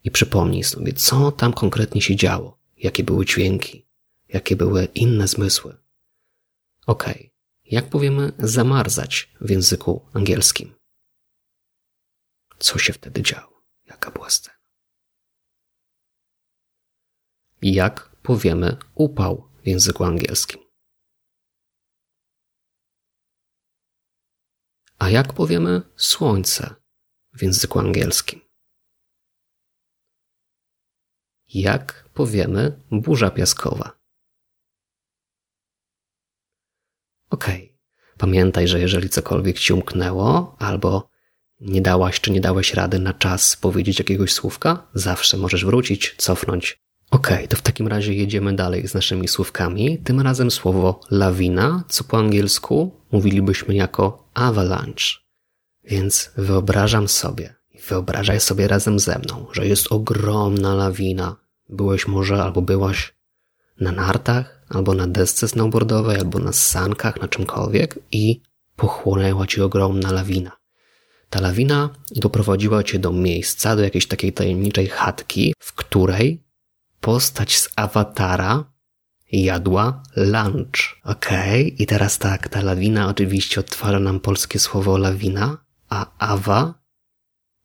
I 0.05 0.11
przypomnij 0.11 0.65
sobie, 0.65 0.93
co 0.93 1.33
tam 1.33 1.53
konkretnie 1.53 2.03
się 2.03 2.17
działo, 2.17 2.59
jakie 2.77 3.05
były 3.05 3.27
dźwięki, 3.27 3.87
jakie 4.29 4.57
były 4.57 4.85
inne 4.85 5.29
zmysły. 5.29 5.77
Okay. 6.87 7.31
jak 7.65 7.91
powiemy 7.91 8.33
zamarzać 8.39 9.31
w 9.41 9.51
języku 9.51 10.09
angielskim? 10.13 10.75
Co 12.59 12.79
się 12.79 12.93
wtedy 12.93 13.23
działo? 13.23 13.63
Jaka 13.87 14.11
była 14.11 14.31
scena? 14.31 14.57
Jak 17.63 18.17
powiemy 18.23 18.77
upał 18.95 19.49
w 19.63 19.67
języku 19.69 20.05
angielskim? 20.05 20.62
A 25.03 25.11
jak 25.11 25.33
powiemy 25.33 25.83
słońce 25.97 26.75
w 27.33 27.43
języku 27.43 27.79
angielskim? 27.79 28.41
Jak 31.55 32.09
powiemy 32.15 32.81
burza 32.91 33.31
piaskowa? 33.31 33.99
Okay. 37.31 37.69
Pamiętaj, 38.19 38.69
że 38.69 38.81
jeżeli 38.81 39.09
cokolwiek 39.09 39.59
ci 39.59 39.73
umknęło, 39.73 40.57
albo 40.59 41.11
nie 41.61 41.83
dałaś 41.83 42.21
czy 42.21 42.31
nie 42.31 42.41
dałeś 42.41 42.75
rady 42.75 42.99
na 42.99 43.15
czas 43.15 43.57
powiedzieć 43.57 43.99
jakiegoś 43.99 44.33
słówka, 44.33 44.91
zawsze 44.95 45.37
możesz 45.37 45.65
wrócić, 45.65 46.15
cofnąć. 46.19 46.79
Okay, 47.11 47.49
to 47.49 47.57
w 47.57 47.63
takim 47.63 47.89
razie 47.89 48.15
jedziemy 48.15 48.57
dalej 48.57 48.89
z 48.89 48.95
naszymi 48.95 49.29
słówkami. 49.29 49.99
Tym 49.99 50.21
razem 50.21 50.51
słowo 50.51 51.01
lawina, 51.11 51.85
co 51.89 52.05
po 52.05 52.19
angielsku 52.19 53.01
mówilibyśmy 53.13 53.75
jako 53.75 54.22
avalanche. 54.35 55.23
Więc 55.85 56.31
wyobrażam 56.37 57.09
sobie, 57.09 57.55
wyobrażaj 57.89 58.41
sobie 58.41 58.69
razem 58.69 58.99
ze 58.99 59.19
mną, 59.19 59.47
że 59.53 59.67
jest 59.67 59.93
ogromna 59.93 60.75
lawina. 60.75 61.37
Byłeś 61.69 62.07
może 62.07 62.43
albo 62.43 62.63
byłaś 62.63 63.15
na 63.81 63.93
nartach, 63.93 64.67
albo 64.69 64.95
na 64.95 65.07
desce 65.07 65.49
snowboardowej, 65.49 66.17
albo 66.17 66.39
na 66.39 66.53
sankach, 66.53 67.21
na 67.21 67.29
czymkolwiek 67.29 67.99
i 68.13 68.41
pochłonęła 68.77 69.47
ci 69.47 69.61
ogromna 69.61 70.13
lawina. 70.13 70.53
Ta 71.31 71.41
lawina 71.41 71.91
doprowadziła 72.17 72.83
cię 72.83 72.99
do 72.99 73.13
miejsca, 73.13 73.77
do 73.77 73.83
jakiejś 73.83 74.07
takiej 74.07 74.33
tajemniczej 74.33 74.89
chatki, 74.89 75.55
w 75.59 75.73
której 75.73 76.45
postać 77.01 77.57
z 77.57 77.69
awatara 77.77 78.72
jadła 79.33 80.03
lunch. 80.17 81.01
Okej, 81.05 81.63
okay. 81.63 81.77
i 81.79 81.87
teraz 81.87 82.19
tak, 82.19 82.49
ta 82.49 82.63
lawina 82.63 83.09
oczywiście 83.09 83.61
odtwarza 83.61 84.01
nam 84.01 84.21
polskie 84.21 84.59
słowo 84.59 84.99
lawina, 84.99 85.59
a 85.89 86.07
awa 86.19 86.75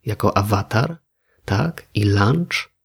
jako 0.06 0.38
awatar, 0.38 0.98
tak, 1.46 1.84
i 1.94 2.04
lunch 2.04 2.78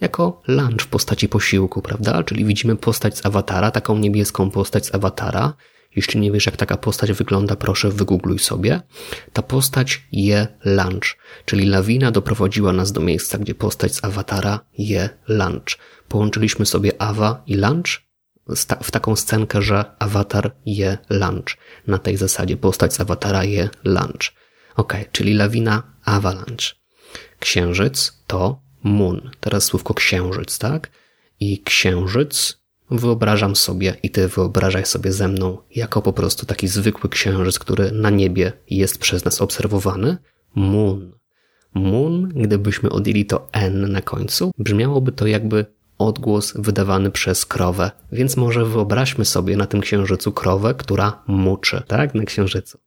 jako 0.00 0.42
lunch 0.48 0.82
w 0.82 0.86
postaci 0.86 1.28
posiłku, 1.28 1.82
prawda? 1.82 2.22
Czyli 2.22 2.44
widzimy 2.44 2.76
postać 2.76 3.18
z 3.18 3.26
awatara, 3.26 3.70
taką 3.70 3.98
niebieską 3.98 4.50
postać 4.50 4.86
z 4.86 4.94
awatara, 4.94 5.54
jeśli 5.96 6.20
nie 6.20 6.32
wiesz, 6.32 6.46
jak 6.46 6.56
taka 6.56 6.76
postać 6.76 7.12
wygląda, 7.12 7.56
proszę 7.56 7.90
wygoogluj 7.90 8.38
sobie. 8.38 8.80
Ta 9.32 9.42
postać 9.42 10.02
je 10.12 10.46
lunch, 10.64 11.16
czyli 11.44 11.66
lawina 11.66 12.10
doprowadziła 12.10 12.72
nas 12.72 12.92
do 12.92 13.00
miejsca, 13.00 13.38
gdzie 13.38 13.54
postać 13.54 13.94
z 13.94 14.04
awatara 14.04 14.60
je 14.78 15.08
lunch. 15.28 15.78
Połączyliśmy 16.08 16.66
sobie 16.66 17.02
awa 17.02 17.42
i 17.46 17.54
lunch 17.54 18.07
w 18.82 18.90
taką 18.90 19.16
scenkę, 19.16 19.62
że 19.62 19.84
awatar 19.98 20.54
je 20.66 20.98
lunch. 21.10 21.56
Na 21.86 21.98
tej 21.98 22.16
zasadzie 22.16 22.56
postać 22.56 22.94
z 22.94 23.00
awatara 23.00 23.44
je 23.44 23.68
lunch. 23.84 24.32
Ok, 24.76 24.94
czyli 25.12 25.34
lawina 25.34 25.82
avalanche. 26.04 26.74
Księżyc 27.40 28.22
to 28.26 28.60
moon. 28.82 29.30
Teraz 29.40 29.64
słówko 29.64 29.94
księżyc, 29.94 30.58
tak? 30.58 30.90
I 31.40 31.62
księżyc 31.62 32.58
Wyobrażam 32.90 33.56
sobie 33.56 33.96
i 34.02 34.10
ty 34.10 34.28
wyobrażaj 34.28 34.86
sobie 34.86 35.12
ze 35.12 35.28
mną 35.28 35.58
jako 35.74 36.02
po 36.02 36.12
prostu 36.12 36.46
taki 36.46 36.68
zwykły 36.68 37.10
księżyc, 37.10 37.58
który 37.58 37.92
na 37.92 38.10
niebie 38.10 38.52
jest 38.70 38.98
przez 38.98 39.24
nas 39.24 39.42
obserwowany. 39.42 40.16
Moon. 40.54 41.12
Moon, 41.74 42.28
gdybyśmy 42.28 42.90
odjęli 42.90 43.26
to 43.26 43.48
N 43.52 43.92
na 43.92 44.02
końcu, 44.02 44.52
brzmiałoby 44.58 45.12
to 45.12 45.26
jakby 45.26 45.66
odgłos 45.98 46.52
wydawany 46.56 47.10
przez 47.10 47.46
krowę. 47.46 47.90
Więc 48.12 48.36
może 48.36 48.64
wyobraźmy 48.64 49.24
sobie 49.24 49.56
na 49.56 49.66
tym 49.66 49.80
księżycu 49.80 50.32
krowę, 50.32 50.74
która 50.74 51.22
muczy, 51.26 51.82
tak? 51.86 52.14
Na 52.14 52.24
księżycu. 52.24 52.78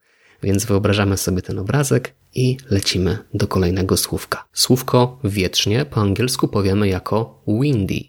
Więc 0.44 0.66
wyobrażamy 0.66 1.18
sobie 1.18 1.42
ten 1.42 1.60
obrazek 1.60 2.16
i 2.34 2.58
lecimy 2.70 3.18
do 3.34 3.48
kolejnego 3.48 3.98
słówka. 3.98 4.46
Słówko 4.54 5.20
wietrznie 5.24 5.86
po 5.86 6.02
angielsku 6.02 6.48
powiemy 6.48 6.88
jako 6.88 7.44
windy. 7.48 8.00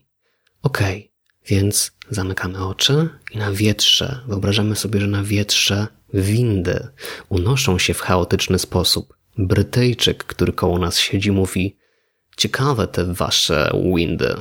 Okay. 0.62 1.12
Więc 1.47 1.92
zamykamy 2.11 2.66
oczy 2.66 3.09
i 3.35 3.38
na 3.38 3.52
wietrze, 3.52 4.21
wyobrażamy 4.28 4.76
sobie, 4.76 5.00
że 5.00 5.06
na 5.06 5.23
wietrze 5.23 5.87
windy 6.14 6.88
unoszą 7.28 7.78
się 7.78 7.94
w 7.94 8.00
chaotyczny 8.00 8.59
sposób. 8.59 9.14
Brytyjczyk, 9.38 10.25
który 10.25 10.52
koło 10.52 10.78
nas 10.78 10.99
siedzi, 10.99 11.32
mówi: 11.32 11.76
Ciekawe 12.37 12.87
te 12.87 13.14
wasze 13.14 13.71
windy. 13.94 14.35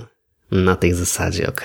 Na 0.52 0.76
tej 0.76 0.94
zasadzie, 0.94 1.50
ok? 1.50 1.64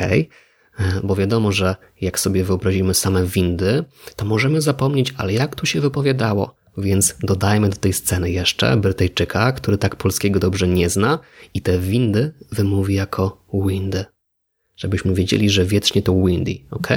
Bo 1.05 1.17
wiadomo, 1.17 1.53
że 1.53 1.77
jak 2.01 2.21
sobie 2.21 2.45
wyobrazimy 2.45 2.95
same 2.95 3.27
windy, 3.27 3.85
to 4.17 4.25
możemy 4.25 4.61
zapomnieć, 4.61 5.15
ale 5.17 5.33
jak 5.33 5.55
tu 5.55 5.67
się 5.67 5.81
wypowiadało. 5.81 6.55
Więc 6.79 7.15
dodajmy 7.23 7.69
do 7.69 7.77
tej 7.77 7.93
sceny 7.93 8.31
jeszcze 8.31 8.77
Brytyjczyka, 8.77 9.53
który 9.53 9.79
tak 9.79 9.97
polskiego 9.97 10.41
dobrze 10.41 10.69
nie 10.69 10.91
zna 10.91 11.19
i 11.55 11.63
te 11.63 11.79
windy 11.79 12.33
wymówi 12.53 12.95
jako 12.95 13.45
windy 13.55 14.05
żebyśmy 14.77 15.15
wiedzieli, 15.15 15.51
że 15.51 15.65
wiecznie 15.65 16.03
to 16.03 16.15
windy, 16.25 16.59
ok? 16.71 16.89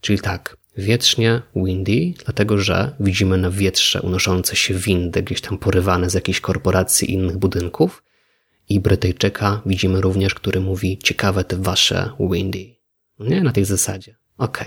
Czyli 0.00 0.18
tak, 0.18 0.56
wiecznie 0.76 1.42
windy, 1.56 2.14
dlatego 2.24 2.58
że 2.58 2.96
widzimy 3.00 3.38
na 3.38 3.50
wietrze 3.50 4.02
unoszące 4.02 4.56
się 4.56 4.74
windy, 4.74 5.22
gdzieś 5.22 5.40
tam 5.40 5.58
porywane 5.58 6.10
z 6.10 6.14
jakiejś 6.14 6.40
korporacji 6.40 7.10
i 7.10 7.14
innych 7.14 7.36
budynków. 7.36 8.02
I 8.68 8.80
Brytyjczyka 8.80 9.62
widzimy 9.66 10.00
również, 10.00 10.34
który 10.34 10.60
mówi 10.60 10.98
ciekawe 10.98 11.44
te 11.44 11.56
wasze 11.56 12.10
windy. 12.30 12.74
Nie? 13.18 13.40
Na 13.42 13.52
tej 13.52 13.64
zasadzie. 13.64 14.16
Ok. 14.38 14.64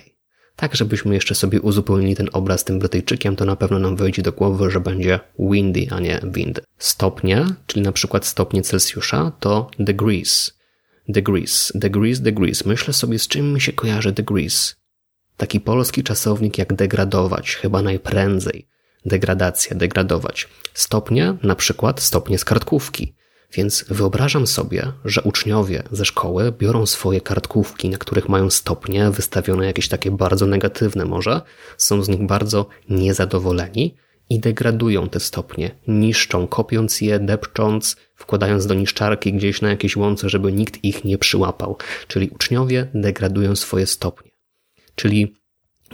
Tak, 0.56 0.76
żebyśmy 0.76 1.14
jeszcze 1.14 1.36
sobie 1.36 1.62
uzupełnili 1.62 2.16
ten 2.16 2.30
obraz 2.34 2.64
tym 2.64 2.80
Brytyjczykiem, 2.80 3.36
to 3.36 3.46
na 3.46 3.56
pewno 3.56 3.80
nam 3.80 3.96
wejdzie 3.96 4.22
do 4.22 4.32
głowy, 4.32 4.72
że 4.72 4.80
będzie 4.80 5.20
windy, 5.40 5.88
a 5.92 6.00
nie 6.00 6.22
wind. 6.24 6.62
Stopnie, 6.78 7.46
czyli 7.68 7.82
na 7.82 7.92
przykład 7.92 8.26
stopnie 8.26 8.62
Celsjusza, 8.62 9.32
to 9.40 9.72
degrees. 9.80 10.58
Degrees, 11.10 11.72
degrees, 11.76 12.22
degrees. 12.22 12.66
Myślę 12.66 12.94
sobie, 12.94 13.20
z 13.20 13.28
czym 13.28 13.54
mi 13.54 13.62
się 13.62 13.74
kojarzy 13.74 14.12
degrees. 14.12 14.76
Taki 15.38 15.60
polski 15.60 16.04
czasownik 16.04 16.58
jak 16.58 16.74
degradować, 16.74 17.56
chyba 17.56 17.82
najprędzej. 17.82 18.68
Degradacja, 19.06 19.76
degradować. 19.76 20.48
Stopnie, 20.74 21.38
na 21.44 21.56
przykład 21.56 22.02
stopnie 22.02 22.38
z 22.38 22.46
kartkówki. 22.46 23.14
Więc 23.54 23.86
wyobrażam 23.90 24.48
sobie, 24.48 24.92
że 25.06 25.22
uczniowie 25.22 25.84
ze 25.92 26.06
szkoły 26.06 26.52
biorą 26.52 26.86
swoje 26.86 27.22
kartkówki, 27.22 27.90
na 27.90 27.98
których 27.98 28.30
mają 28.30 28.50
stopnie 28.50 29.12
wystawione 29.12 29.66
jakieś 29.66 29.88
takie 29.88 30.12
bardzo 30.12 30.48
negatywne 30.48 31.06
może, 31.06 31.42
są 31.78 32.04
z 32.04 32.10
nich 32.10 32.26
bardzo 32.26 32.66
niezadowoleni 32.90 33.96
i 34.30 34.40
degradują 34.40 35.10
te 35.10 35.20
stopnie, 35.20 35.72
niszczą, 35.88 36.48
kopiąc 36.48 37.02
je, 37.02 37.20
depcząc, 37.20 37.96
wkładając 38.16 38.68
do 38.68 38.74
niszczarki 38.74 39.34
gdzieś 39.34 39.62
na 39.62 39.70
jakieś 39.70 39.96
łące, 39.96 40.30
żeby 40.30 40.54
nikt 40.54 40.84
ich 40.84 41.04
nie 41.04 41.18
przyłapał. 41.18 41.78
Czyli 42.08 42.30
uczniowie 42.30 42.88
degradują 42.94 43.56
swoje 43.56 43.88
stopnie. 43.88 44.32
Czyli 44.96 45.37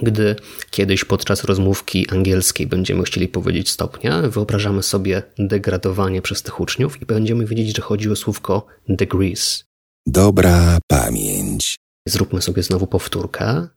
gdy 0.01 0.35
kiedyś 0.69 1.05
podczas 1.05 1.43
rozmówki 1.43 2.09
angielskiej 2.09 2.67
będziemy 2.67 3.03
chcieli 3.03 3.27
powiedzieć 3.27 3.69
stopnia, 3.69 4.21
wyobrażamy 4.21 4.83
sobie 4.83 5.23
degradowanie 5.39 6.21
przez 6.21 6.41
tych 6.41 6.59
uczniów 6.59 7.01
i 7.01 7.05
będziemy 7.05 7.45
wiedzieć, 7.45 7.75
że 7.75 7.81
chodzi 7.81 8.09
o 8.09 8.15
słówko 8.15 8.65
degrees. 8.89 9.65
Dobra 10.05 10.79
pamięć. 10.87 11.75
Zróbmy 12.07 12.41
sobie 12.41 12.63
znowu 12.63 12.87
powtórkę. 12.87 13.67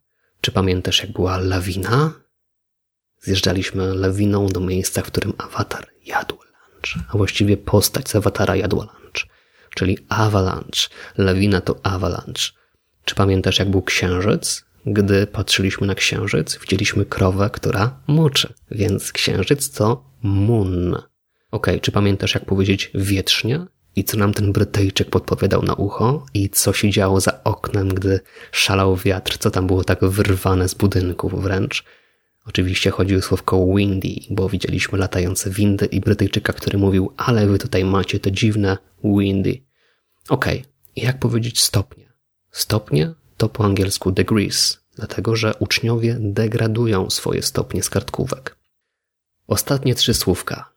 Czy 0.41 0.53
pamiętasz, 0.53 1.01
jak 1.01 1.13
była 1.13 1.39
lawina? 1.39 2.13
Zjeżdżaliśmy 3.21 3.95
lawiną 3.95 4.47
do 4.47 4.61
miejsca, 4.61 5.03
w 5.03 5.07
którym 5.07 5.33
awatar 5.39 5.87
jadł 6.07 6.35
lunch. 6.35 7.07
a 7.09 7.17
właściwie 7.17 7.57
postać 7.57 8.09
z 8.09 8.17
awatara 8.17 8.57
jadła 8.57 8.85
lunch, 8.85 9.27
czyli 9.75 9.99
avalanche. 10.09 10.89
Lawina 11.19 11.61
to 11.61 11.81
avalanche. 11.83 12.53
Czy 13.05 13.15
pamiętasz, 13.15 13.59
jak 13.59 13.71
był 13.71 13.83
księżyc? 13.83 14.66
Gdy 14.87 15.27
patrzyliśmy 15.27 15.87
na 15.87 15.95
księżyc, 15.95 16.59
widzieliśmy 16.61 17.05
krowę, 17.05 17.51
która 17.53 18.01
muczy, 18.07 18.55
więc 18.71 19.13
księżyc 19.13 19.71
to 19.71 20.05
moon. 20.23 20.97
Ok, 21.51 21.67
czy 21.81 21.93
pamiętasz, 21.93 22.35
jak 22.35 22.45
powiedzieć 22.45 22.91
wietrznia? 22.95 23.67
I 23.97 24.05
co 24.05 24.17
nam 24.17 24.35
ten 24.35 24.53
Brytyjczyk 24.53 25.11
podpowiadał 25.11 25.63
na 25.63 25.75
ucho? 25.75 26.27
I 26.35 26.51
co 26.51 26.73
się 26.73 26.91
działo 26.91 27.21
za 27.21 27.45
oknem, 27.45 27.89
gdy 27.89 28.21
szalał 28.53 28.97
wiatr? 28.97 29.39
Co 29.39 29.51
tam 29.51 29.67
było 29.67 29.85
tak 29.85 30.05
wyrwane 30.05 30.69
z 30.69 30.75
budynków 30.75 31.43
wręcz? 31.43 31.85
Oczywiście 32.47 32.91
chodzi 32.91 33.17
o 33.17 33.23
słówko 33.23 33.67
windy, 33.75 34.09
bo 34.31 34.49
widzieliśmy 34.49 34.99
latające 34.99 35.51
windy 35.51 35.87
i 35.87 36.01
Brytyjczyka, 36.01 36.53
który 36.53 36.79
mówił, 36.79 37.13
ale 37.17 37.47
wy 37.47 37.59
tutaj 37.59 37.85
macie 37.85 38.21
to 38.21 38.31
dziwne 38.31 38.79
windy. 39.05 39.63
Ok, 40.29 40.47
i 40.97 41.01
jak 41.01 41.19
powiedzieć 41.19 41.61
stopnie? 41.61 42.13
Stopnie 42.51 43.15
to 43.37 43.49
po 43.49 43.65
angielsku 43.65 44.13
degrees, 44.13 44.81
dlatego 44.95 45.37
że 45.37 45.55
uczniowie 45.55 46.17
degradują 46.21 47.11
swoje 47.11 47.43
stopnie 47.43 47.83
z 47.83 47.91
kartkówek. 47.91 48.57
Ostatnie 49.47 49.95
trzy 49.95 50.15
słówka. 50.15 50.73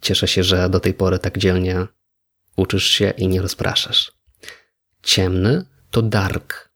Cieszę 0.00 0.28
się, 0.28 0.44
że 0.44 0.68
do 0.70 0.80
tej 0.80 0.94
pory 0.94 1.18
tak 1.18 1.38
dzielnie 1.38 1.86
uczysz 2.56 2.86
się 2.86 3.10
i 3.10 3.28
nie 3.28 3.42
rozpraszasz. 3.42 4.12
Ciemny 5.02 5.64
to 5.90 6.02
dark. 6.02 6.70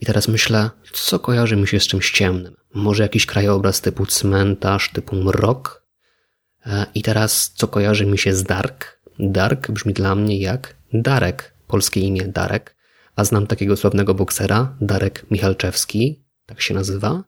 I 0.00 0.06
teraz 0.06 0.28
myślę, 0.28 0.70
co 0.92 1.18
kojarzy 1.18 1.56
mi 1.56 1.68
się 1.68 1.80
z 1.80 1.86
czymś 1.86 2.10
ciemnym? 2.10 2.56
Może 2.74 3.02
jakiś 3.02 3.26
krajobraz 3.26 3.80
typu 3.80 4.06
cmentarz, 4.06 4.90
typu 4.92 5.16
mrok? 5.16 5.86
E, 6.66 6.86
I 6.94 7.02
teraz, 7.02 7.52
co 7.54 7.68
kojarzy 7.68 8.06
mi 8.06 8.18
się 8.18 8.34
z 8.34 8.42
dark? 8.42 9.00
Dark 9.18 9.70
brzmi 9.70 9.92
dla 9.92 10.14
mnie 10.14 10.38
jak 10.38 10.76
Darek, 10.92 11.54
polskie 11.66 12.00
imię 12.00 12.28
Darek, 12.28 12.76
a 13.18 13.24
znam 13.24 13.46
takiego 13.46 13.76
sławnego 13.76 14.14
boksera, 14.14 14.76
Darek 14.80 15.26
Michalczewski, 15.30 16.24
tak 16.46 16.60
się 16.60 16.74
nazywa, 16.74 17.24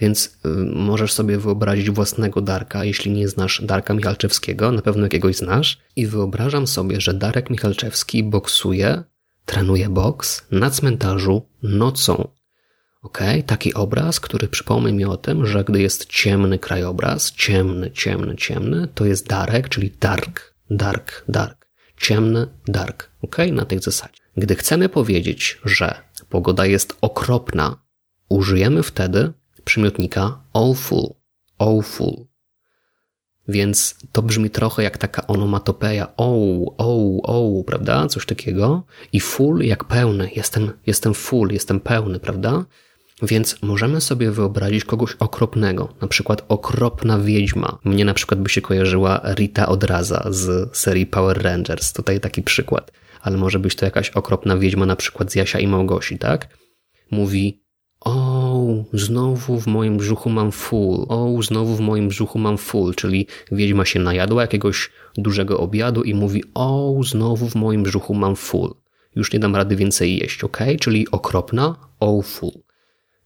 więc 0.00 0.26
y, 0.26 0.48
możesz 0.74 1.12
sobie 1.12 1.38
wyobrazić 1.38 1.90
własnego 1.90 2.40
Darka, 2.40 2.84
jeśli 2.84 3.10
nie 3.10 3.28
znasz 3.28 3.62
Darka 3.64 3.94
Michalczewskiego, 3.94 4.72
na 4.72 4.82
pewno 4.82 5.02
jakiegoś 5.02 5.36
znasz. 5.36 5.78
I 5.96 6.06
wyobrażam 6.06 6.66
sobie, 6.66 7.00
że 7.00 7.14
Darek 7.14 7.50
Michalczewski 7.50 8.24
boksuje, 8.24 9.02
trenuje 9.44 9.88
boks 9.88 10.46
na 10.50 10.70
cmentarzu 10.70 11.46
nocą. 11.62 12.28
Ok, 13.02 13.18
taki 13.46 13.74
obraz, 13.74 14.20
który 14.20 14.48
przypomni 14.48 14.92
mi 14.92 15.04
o 15.04 15.16
tym, 15.16 15.46
że 15.46 15.64
gdy 15.64 15.82
jest 15.82 16.06
ciemny 16.06 16.58
krajobraz, 16.58 17.32
ciemny, 17.32 17.90
ciemny, 17.90 18.36
ciemny, 18.36 18.88
to 18.94 19.04
jest 19.04 19.26
Darek, 19.26 19.68
czyli 19.68 19.90
dark, 20.00 20.54
dark, 20.70 21.24
dark, 21.28 21.68
ciemny, 21.96 22.46
dark. 22.68 23.10
Ok, 23.22 23.36
na 23.52 23.64
tej 23.64 23.78
zasadzie. 23.78 24.17
Gdy 24.38 24.54
chcemy 24.54 24.88
powiedzieć, 24.88 25.60
że 25.64 25.94
pogoda 26.28 26.66
jest 26.66 26.96
okropna, 27.00 27.76
użyjemy 28.28 28.82
wtedy 28.82 29.32
przymiotnika 29.64 30.40
awful, 30.52 31.14
awful. 31.58 32.26
Więc 33.48 33.94
to 34.12 34.22
brzmi 34.22 34.50
trochę 34.50 34.82
jak 34.82 34.98
taka 34.98 35.26
onomatopeja, 35.26 36.12
o, 36.16 36.36
o, 36.78 37.22
o, 37.22 37.64
prawda? 37.64 38.06
Coś 38.06 38.26
takiego. 38.26 38.82
I 39.12 39.20
full 39.20 39.60
jak 39.60 39.84
pełny, 39.84 40.30
jestem, 40.36 40.72
jestem 40.86 41.14
full, 41.14 41.52
jestem 41.52 41.80
pełny, 41.80 42.20
prawda? 42.20 42.64
Więc 43.22 43.62
możemy 43.62 44.00
sobie 44.00 44.30
wyobrazić 44.30 44.84
kogoś 44.84 45.14
okropnego, 45.18 45.94
na 46.00 46.08
przykład 46.08 46.44
okropna 46.48 47.18
wiedźma. 47.18 47.78
Mnie 47.84 48.04
na 48.04 48.14
przykład 48.14 48.40
by 48.40 48.48
się 48.48 48.60
kojarzyła 48.60 49.20
Rita 49.34 49.68
Odraza 49.68 50.26
z 50.30 50.76
serii 50.76 51.06
Power 51.06 51.42
Rangers. 51.42 51.92
Tutaj 51.92 52.20
taki 52.20 52.42
przykład. 52.42 52.92
Ale 53.20 53.36
może 53.36 53.58
być 53.58 53.76
to 53.76 53.84
jakaś 53.84 54.10
okropna 54.10 54.56
wiedźma, 54.56 54.86
na 54.86 54.96
przykład 54.96 55.32
z 55.32 55.34
Jasia 55.34 55.58
i 55.58 55.66
Małgosi, 55.66 56.18
tak? 56.18 56.58
Mówi 57.10 57.62
o, 58.00 58.84
znowu 58.92 59.60
w 59.60 59.66
moim 59.66 59.96
brzuchu 59.96 60.30
mam 60.30 60.52
full. 60.52 61.06
O, 61.08 61.42
znowu 61.42 61.76
w 61.76 61.80
moim 61.80 62.08
brzuchu 62.08 62.38
mam 62.38 62.58
full, 62.58 62.94
czyli 62.94 63.26
wiedźma 63.52 63.84
się 63.84 64.00
najadła 64.00 64.42
jakiegoś 64.42 64.90
dużego 65.16 65.60
obiadu 65.60 66.02
i 66.02 66.14
mówi 66.14 66.44
o, 66.54 67.00
znowu 67.02 67.48
w 67.48 67.54
moim 67.54 67.82
brzuchu 67.82 68.14
mam 68.14 68.36
full. 68.36 68.74
Już 69.16 69.32
nie 69.32 69.38
dam 69.38 69.56
rady 69.56 69.76
więcej 69.76 70.18
jeść, 70.18 70.44
ok? 70.44 70.58
Czyli 70.80 71.10
okropna, 71.10 71.76
o 72.00 72.22
full. 72.22 72.62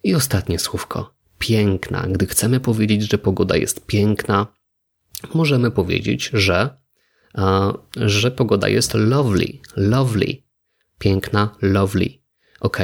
I 0.05 0.15
ostatnie 0.15 0.59
słówko. 0.59 1.15
Piękna. 1.39 2.07
Gdy 2.09 2.27
chcemy 2.27 2.61
powiedzieć, 2.61 3.11
że 3.11 3.19
pogoda 3.19 3.57
jest 3.57 3.87
piękna, 3.87 4.47
możemy 5.35 5.71
powiedzieć, 5.71 6.31
że, 6.33 6.82
że 7.97 8.31
pogoda 8.31 8.69
jest 8.69 8.95
lovely. 8.95 9.47
Lovely. 9.77 10.37
Piękna, 10.99 11.57
lovely. 11.63 12.09
Ok. 12.61 12.79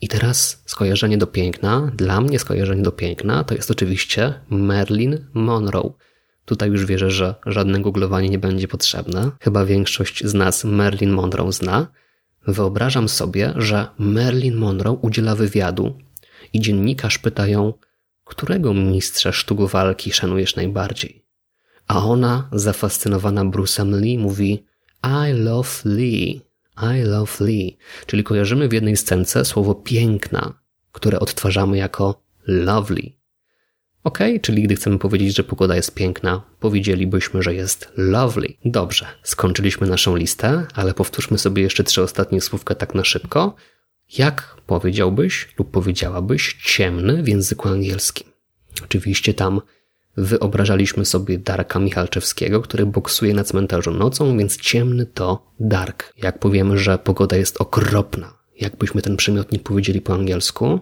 I 0.00 0.08
teraz 0.08 0.62
skojarzenie 0.66 1.18
do 1.18 1.26
piękna. 1.26 1.92
Dla 1.96 2.20
mnie 2.20 2.38
skojarzenie 2.38 2.82
do 2.82 2.92
piękna 2.92 3.44
to 3.44 3.54
jest 3.54 3.70
oczywiście 3.70 4.34
Marilyn 4.48 5.26
Monroe. 5.34 5.92
Tutaj 6.44 6.70
już 6.70 6.86
wierzę, 6.86 7.10
że 7.10 7.34
żadne 7.46 7.80
googlowanie 7.80 8.28
nie 8.28 8.38
będzie 8.38 8.68
potrzebne. 8.68 9.30
Chyba 9.40 9.64
większość 9.64 10.24
z 10.24 10.34
nas 10.34 10.64
Marilyn 10.64 11.10
Monroe 11.10 11.52
zna. 11.52 11.86
Wyobrażam 12.46 13.08
sobie, 13.08 13.54
że 13.56 13.86
Marilyn 13.98 14.56
Monroe 14.56 14.98
udziela 15.02 15.34
wywiadu 15.34 15.98
i 16.52 16.60
dziennikarz 16.60 17.18
pyta 17.18 17.46
ją, 17.46 17.72
którego 18.24 18.74
mistrza 18.74 19.32
sztuk 19.32 19.70
walki 19.70 20.12
szanujesz 20.12 20.56
najbardziej? 20.56 21.23
A 21.86 22.04
ona, 22.04 22.48
zafascynowana 22.52 23.44
Bruce'em 23.44 24.00
Lee, 24.00 24.18
mówi 24.18 24.64
I 25.02 25.32
love 25.32 25.68
Lee. 25.84 26.40
I 26.76 27.02
love 27.02 27.44
Lee, 27.44 27.76
czyli 28.06 28.24
kojarzymy 28.24 28.68
w 28.68 28.72
jednej 28.72 28.96
scence 28.96 29.44
słowo 29.44 29.74
piękna, 29.74 30.54
które 30.92 31.20
odtwarzamy 31.20 31.76
jako 31.76 32.22
lovely. 32.46 33.12
Ok, 34.04 34.18
czyli 34.42 34.62
gdy 34.62 34.76
chcemy 34.76 34.98
powiedzieć, 34.98 35.36
że 35.36 35.44
pogoda 35.44 35.76
jest 35.76 35.94
piękna, 35.94 36.42
powiedzielibyśmy, 36.60 37.42
że 37.42 37.54
jest 37.54 37.92
lovely. 37.96 38.48
Dobrze, 38.64 39.06
skończyliśmy 39.22 39.86
naszą 39.86 40.16
listę, 40.16 40.66
ale 40.74 40.94
powtórzmy 40.94 41.38
sobie 41.38 41.62
jeszcze 41.62 41.84
trzy 41.84 42.02
ostatnie 42.02 42.40
słówka 42.40 42.74
tak 42.74 42.94
na 42.94 43.04
szybko. 43.04 43.54
Jak 44.18 44.56
powiedziałbyś 44.66 45.48
lub 45.58 45.70
powiedziałabyś 45.70 46.58
ciemny 46.64 47.22
w 47.22 47.28
języku 47.28 47.68
angielskim? 47.68 48.28
Oczywiście 48.84 49.34
tam 49.34 49.60
Wyobrażaliśmy 50.16 51.04
sobie 51.04 51.38
Darka 51.38 51.78
Michalczewskiego, 51.78 52.60
który 52.60 52.86
boksuje 52.86 53.34
na 53.34 53.44
cmentarzu 53.44 53.90
nocą, 53.90 54.38
więc 54.38 54.56
ciemny 54.56 55.06
to 55.06 55.52
dark. 55.60 56.14
Jak 56.22 56.38
powiemy, 56.38 56.78
że 56.78 56.98
pogoda 56.98 57.36
jest 57.36 57.60
okropna, 57.60 58.34
jakbyśmy 58.60 59.02
ten 59.02 59.16
przymiotnik 59.16 59.62
powiedzieli 59.62 60.00
po 60.00 60.14
angielsku, 60.14 60.80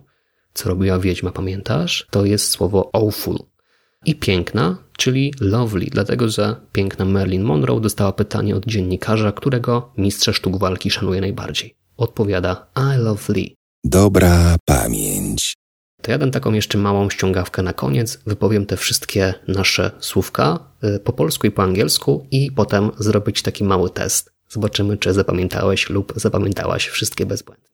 co 0.54 0.68
robiła 0.68 0.98
wiedźma, 0.98 1.32
pamiętasz? 1.32 2.06
To 2.10 2.24
jest 2.24 2.50
słowo 2.50 2.90
awful. 2.92 3.38
I 4.04 4.14
piękna, 4.14 4.76
czyli 4.96 5.34
lovely, 5.40 5.86
dlatego 5.90 6.28
że 6.28 6.56
piękna 6.72 7.04
Marilyn 7.04 7.42
Monroe 7.42 7.80
dostała 7.80 8.12
pytanie 8.12 8.56
od 8.56 8.66
dziennikarza, 8.66 9.32
którego 9.32 9.92
mistrza 9.96 10.32
sztuk 10.32 10.58
walki 10.58 10.90
szanuje 10.90 11.20
najbardziej. 11.20 11.74
Odpowiada 11.96 12.66
I 12.76 12.98
love 12.98 13.32
Lee. 13.32 13.56
Dobra 13.84 14.56
pamięć. 14.64 15.61
To 16.02 16.10
ja 16.10 16.18
dam 16.18 16.30
taką 16.30 16.52
jeszcze 16.52 16.78
małą 16.78 17.10
ściągawkę 17.10 17.62
na 17.62 17.72
koniec, 17.72 18.18
wypowiem 18.26 18.66
te 18.66 18.76
wszystkie 18.76 19.34
nasze 19.48 19.90
słówka 20.00 20.58
y, 20.84 21.00
po 21.00 21.12
polsku 21.12 21.46
i 21.46 21.50
po 21.50 21.62
angielsku 21.62 22.26
i 22.30 22.52
potem 22.52 22.90
zrobić 22.98 23.42
taki 23.42 23.64
mały 23.64 23.90
test. 23.90 24.32
Zobaczymy, 24.48 24.98
czy 24.98 25.12
zapamiętałeś 25.12 25.90
lub 25.90 26.12
zapamiętałaś 26.16 26.88
wszystkie 26.88 27.26
bezbłędnie. 27.26 27.68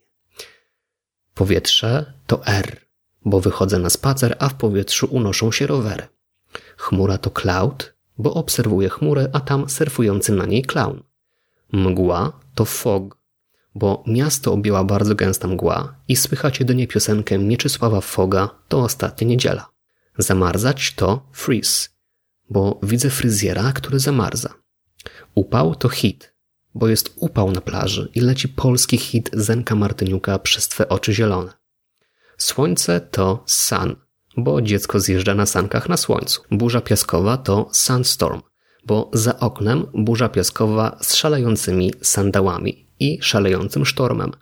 Powietrze 1.34 2.12
to 2.26 2.46
R, 2.46 2.76
bo 3.24 3.40
wychodzę 3.40 3.78
na 3.78 3.90
spacer, 3.90 4.36
a 4.38 4.48
w 4.48 4.54
powietrzu 4.54 5.08
unoszą 5.10 5.52
się 5.52 5.66
rowery. 5.66 6.06
Chmura 6.76 7.18
to 7.18 7.30
cloud, 7.30 7.94
bo 8.18 8.34
obserwuję 8.34 8.88
chmurę, 8.88 9.28
a 9.32 9.40
tam 9.40 9.68
surfujący 9.68 10.32
na 10.32 10.46
niej 10.46 10.62
clown. 10.62 11.02
Mgła 11.72 12.40
to 12.54 12.64
fog, 12.64 13.17
bo 13.78 14.04
miasto 14.06 14.52
objęła 14.52 14.84
bardzo 14.84 15.14
gęsta 15.14 15.48
mgła 15.48 15.94
i 16.08 16.16
słychać 16.16 16.60
jedynie 16.60 16.86
piosenkę 16.86 17.38
Mieczysława 17.38 18.00
Foga 18.00 18.50
to 18.68 18.82
ostatnia 18.82 19.26
niedziela. 19.26 19.68
Zamarzać 20.18 20.94
to 20.94 21.28
freeze, 21.32 21.88
bo 22.50 22.80
widzę 22.82 23.10
fryzjera, 23.10 23.72
który 23.72 23.98
zamarza. 23.98 24.54
Upał 25.34 25.74
to 25.74 25.88
hit, 25.88 26.34
bo 26.74 26.88
jest 26.88 27.12
upał 27.16 27.50
na 27.50 27.60
plaży 27.60 28.08
i 28.14 28.20
leci 28.20 28.48
polski 28.48 28.98
hit 28.98 29.30
Zenka 29.32 29.74
Martyniuka 29.74 30.38
przez 30.38 30.68
twe 30.68 30.88
oczy 30.88 31.14
zielone. 31.14 31.52
Słońce 32.38 33.00
to 33.00 33.42
sun, 33.46 33.96
bo 34.36 34.62
dziecko 34.62 35.00
zjeżdża 35.00 35.34
na 35.34 35.46
sankach 35.46 35.88
na 35.88 35.96
słońcu. 35.96 36.42
Burza 36.50 36.80
piaskowa 36.80 37.36
to 37.36 37.68
sunstorm, 37.72 38.40
bo 38.86 39.10
za 39.12 39.40
oknem 39.40 39.86
burza 39.94 40.28
piaskowa 40.28 40.98
z 41.00 41.14
szalejącymi 41.14 41.92
sandałami 42.02 42.87
i 43.00 43.18
szalejącym 43.22 43.86
sztormem. 43.86 44.32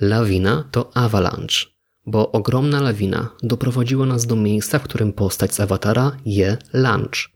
Lawina 0.00 0.68
to 0.70 0.96
avalanche, 0.96 1.66
bo 2.06 2.32
ogromna 2.32 2.80
lawina 2.80 3.30
doprowadziła 3.42 4.06
nas 4.06 4.26
do 4.26 4.36
miejsca, 4.36 4.78
w 4.78 4.82
którym 4.82 5.12
postać 5.12 5.54
z 5.54 5.60
awatara 5.60 6.16
je 6.26 6.56
lunch. 6.72 7.30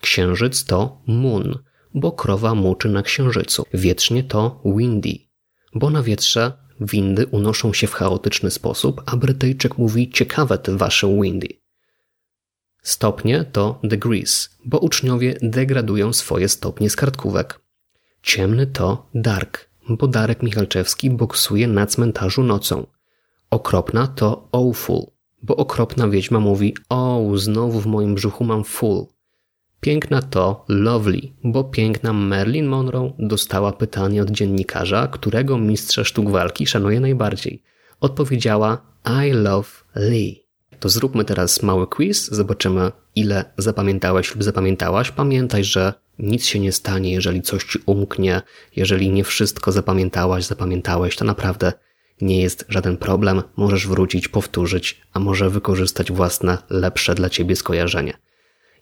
Księżyc 0.00 0.64
to 0.64 1.02
moon, 1.06 1.58
bo 1.94 2.12
krowa 2.12 2.54
muczy 2.54 2.88
na 2.88 3.02
księżycu. 3.02 3.64
Wietrznie 3.74 4.24
to 4.24 4.62
windy, 4.64 5.18
bo 5.74 5.90
na 5.90 6.02
wietrze 6.02 6.52
windy 6.80 7.26
unoszą 7.26 7.72
się 7.72 7.86
w 7.86 7.94
chaotyczny 7.94 8.50
sposób, 8.50 9.02
a 9.06 9.16
Brytyjczyk 9.16 9.78
mówi 9.78 10.10
ciekawe 10.10 10.58
te 10.58 10.76
wasze 10.76 11.20
windy. 11.22 11.48
Stopnie 12.82 13.44
to 13.44 13.80
degrees, 13.82 14.50
bo 14.64 14.78
uczniowie 14.78 15.38
degradują 15.42 16.12
swoje 16.12 16.48
stopnie 16.48 16.90
z 16.90 16.96
kartkówek. 16.96 17.60
Ciemny 18.22 18.66
to 18.66 19.08
dark, 19.14 19.70
bo 19.88 20.08
Darek 20.08 20.42
Michalczewski 20.42 21.10
boksuje 21.10 21.68
na 21.68 21.86
cmentarzu 21.86 22.42
nocą. 22.42 22.86
Okropna 23.50 24.06
to 24.06 24.48
awful, 24.52 25.06
bo 25.42 25.56
okropna 25.56 26.08
wiedźma 26.08 26.40
mówi 26.40 26.76
o, 26.88 27.30
znowu 27.34 27.80
w 27.80 27.86
moim 27.86 28.14
brzuchu 28.14 28.44
mam 28.44 28.64
full. 28.64 29.06
Piękna 29.80 30.22
to 30.22 30.64
lovely, 30.68 31.20
bo 31.44 31.64
piękna 31.64 32.12
Marilyn 32.12 32.66
Monroe 32.66 33.12
dostała 33.18 33.72
pytanie 33.72 34.22
od 34.22 34.30
dziennikarza, 34.30 35.06
którego 35.06 35.58
mistrza 35.58 36.04
sztuk 36.04 36.30
walki 36.30 36.66
szanuje 36.66 37.00
najbardziej. 37.00 37.62
Odpowiedziała 38.00 38.78
I 39.26 39.30
love 39.32 39.68
Lee. 39.96 40.44
To 40.80 40.88
zróbmy 40.88 41.24
teraz 41.24 41.62
mały 41.62 41.86
quiz, 41.86 42.30
zobaczymy 42.30 42.92
ile 43.14 43.44
zapamiętałeś 43.58 44.34
lub 44.34 44.44
zapamiętałaś. 44.44 45.10
Pamiętaj, 45.10 45.64
że 45.64 45.94
nic 46.18 46.44
się 46.44 46.60
nie 46.60 46.72
stanie, 46.72 47.12
jeżeli 47.12 47.42
coś 47.42 47.64
ci 47.64 47.78
umknie, 47.86 48.42
jeżeli 48.76 49.10
nie 49.10 49.24
wszystko 49.24 49.72
zapamiętałaś, 49.72 50.44
zapamiętałeś, 50.44 51.16
to 51.16 51.24
naprawdę 51.24 51.72
nie 52.20 52.42
jest 52.42 52.64
żaden 52.68 52.96
problem. 52.96 53.42
Możesz 53.56 53.86
wrócić, 53.86 54.28
powtórzyć, 54.28 55.00
a 55.12 55.20
może 55.20 55.50
wykorzystać 55.50 56.12
własne, 56.12 56.58
lepsze 56.70 57.14
dla 57.14 57.30
ciebie 57.30 57.56
skojarzenie. 57.56 58.18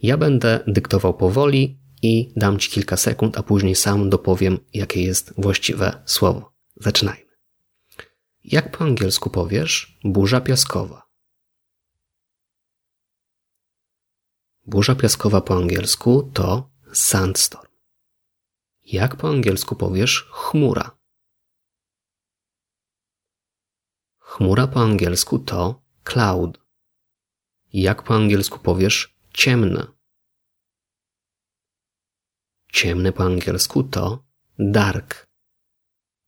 Ja 0.02 0.16
będę 0.16 0.60
dyktował 0.66 1.14
powoli 1.14 1.78
i 2.02 2.32
dam 2.36 2.58
ci 2.58 2.70
kilka 2.70 2.96
sekund, 2.96 3.38
a 3.38 3.42
później 3.42 3.74
sam 3.74 4.10
dopowiem, 4.10 4.58
jakie 4.74 5.02
jest 5.02 5.34
właściwe 5.38 6.02
słowo. 6.04 6.52
Zaczynajmy. 6.76 7.32
Jak 8.44 8.76
po 8.78 8.84
angielsku 8.84 9.30
powiesz 9.30 9.98
burza 10.04 10.40
piaskowa? 10.40 11.02
Burza 14.66 14.94
piaskowa 14.94 15.40
po 15.40 15.56
angielsku 15.56 16.30
to 16.34 16.71
sandstorm. 16.92 17.72
Jak 18.84 19.16
po 19.16 19.28
angielsku 19.28 19.76
powiesz 19.76 20.28
chmura? 20.30 20.98
Chmura 24.18 24.66
po 24.66 24.80
angielsku 24.80 25.38
to 25.38 25.82
cloud. 26.04 26.58
Jak 27.72 28.02
po 28.02 28.14
angielsku 28.14 28.58
powiesz 28.58 29.16
ciemne? 29.34 29.86
Ciemne 32.72 33.12
po 33.12 33.22
angielsku 33.24 33.82
to 33.82 34.24
dark. 34.58 35.28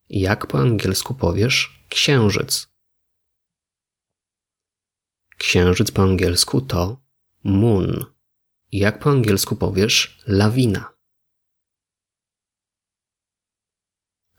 Jak 0.09 0.47
po 0.47 0.59
angielsku 0.59 1.15
powiesz 1.15 1.87
księżyc? 1.89 2.69
Księżyc 5.39 5.91
po 5.91 6.03
angielsku 6.03 6.61
to 6.61 7.03
moon. 7.45 8.14
Jak 8.77 8.99
po 8.99 9.11
angielsku 9.11 9.57
powiesz 9.57 10.19
lawina? 10.27 10.95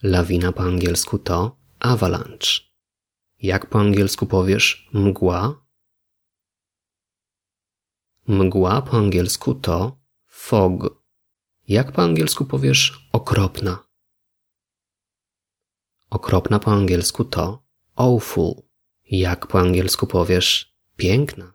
Lawina 0.04 0.52
po 0.52 0.63
angielsku 0.63 1.19
to 1.19 1.58
avalanche. 1.80 2.52
Jak 3.41 3.69
po 3.69 3.80
angielsku 3.80 4.26
powiesz 4.26 4.89
mgła? 4.93 5.65
Mgła 8.28 8.82
po 8.82 8.98
angielsku 8.98 9.56
to 9.56 9.98
fog. 10.28 11.04
Jak 11.67 11.91
po 11.91 12.02
angielsku 12.02 12.45
powiesz 12.45 13.10
okropna? 13.12 13.88
Okropna 16.10 16.60
po 16.60 16.71
angielsku 16.71 17.26
to 17.26 17.63
awful. 17.95 18.63
Jak 19.12 19.48
po 19.48 19.60
angielsku 19.60 20.08
powiesz 20.08 20.78
piękna? 20.95 21.55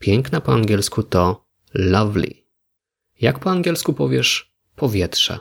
Piękna 0.00 0.40
po 0.40 0.52
angielsku 0.52 1.02
to 1.02 1.46
lovely. 1.74 2.46
Jak 3.20 3.38
po 3.38 3.50
angielsku 3.50 3.92
powiesz 3.92 4.54
powietrze? 4.76 5.38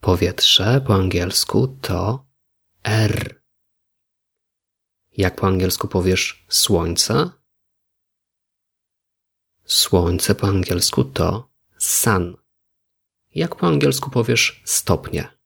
Powietrze 0.00 0.80
po 0.86 0.94
angielsku 0.94 1.78
to 1.80 2.26
air. 2.82 3.42
Jak 5.16 5.36
po 5.36 5.46
angielsku 5.46 5.88
powiesz 5.88 6.46
słońce? 6.48 7.30
Słońce 9.64 10.34
po 10.34 10.46
angielsku 10.46 11.04
to 11.04 11.50
sun. 11.78 12.36
Jak 13.34 13.56
po 13.56 13.66
angielsku 13.66 14.10
powiesz 14.10 14.62
stopnie? 14.64 15.38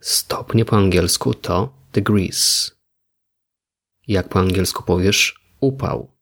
Stopnie 0.00 0.64
po 0.64 0.76
angielsku 0.76 1.34
to 1.34 1.74
degrees. 1.92 2.70
Jak 4.06 4.28
po 4.28 4.38
angielsku 4.40 4.82
powiesz 4.82 5.41
upał. 5.62 6.16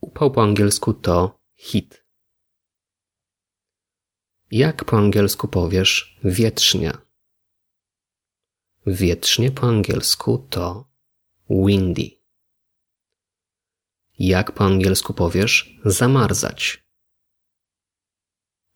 Upał 0.00 0.30
po 0.30 0.42
angielsku 0.42 0.94
to 0.94 1.40
hit. 1.56 2.04
Jak 4.50 4.84
po 4.84 4.96
angielsku 4.98 5.48
powiesz 5.48 6.18
wietrznie? 6.24 6.92
Wietrznie 8.86 9.50
po 9.50 9.66
angielsku 9.66 10.38
to 10.50 10.90
windy. 11.50 12.10
Jak 14.18 14.52
po 14.52 14.64
angielsku 14.64 15.14
powiesz 15.14 15.80
zamarzać? 15.84 16.84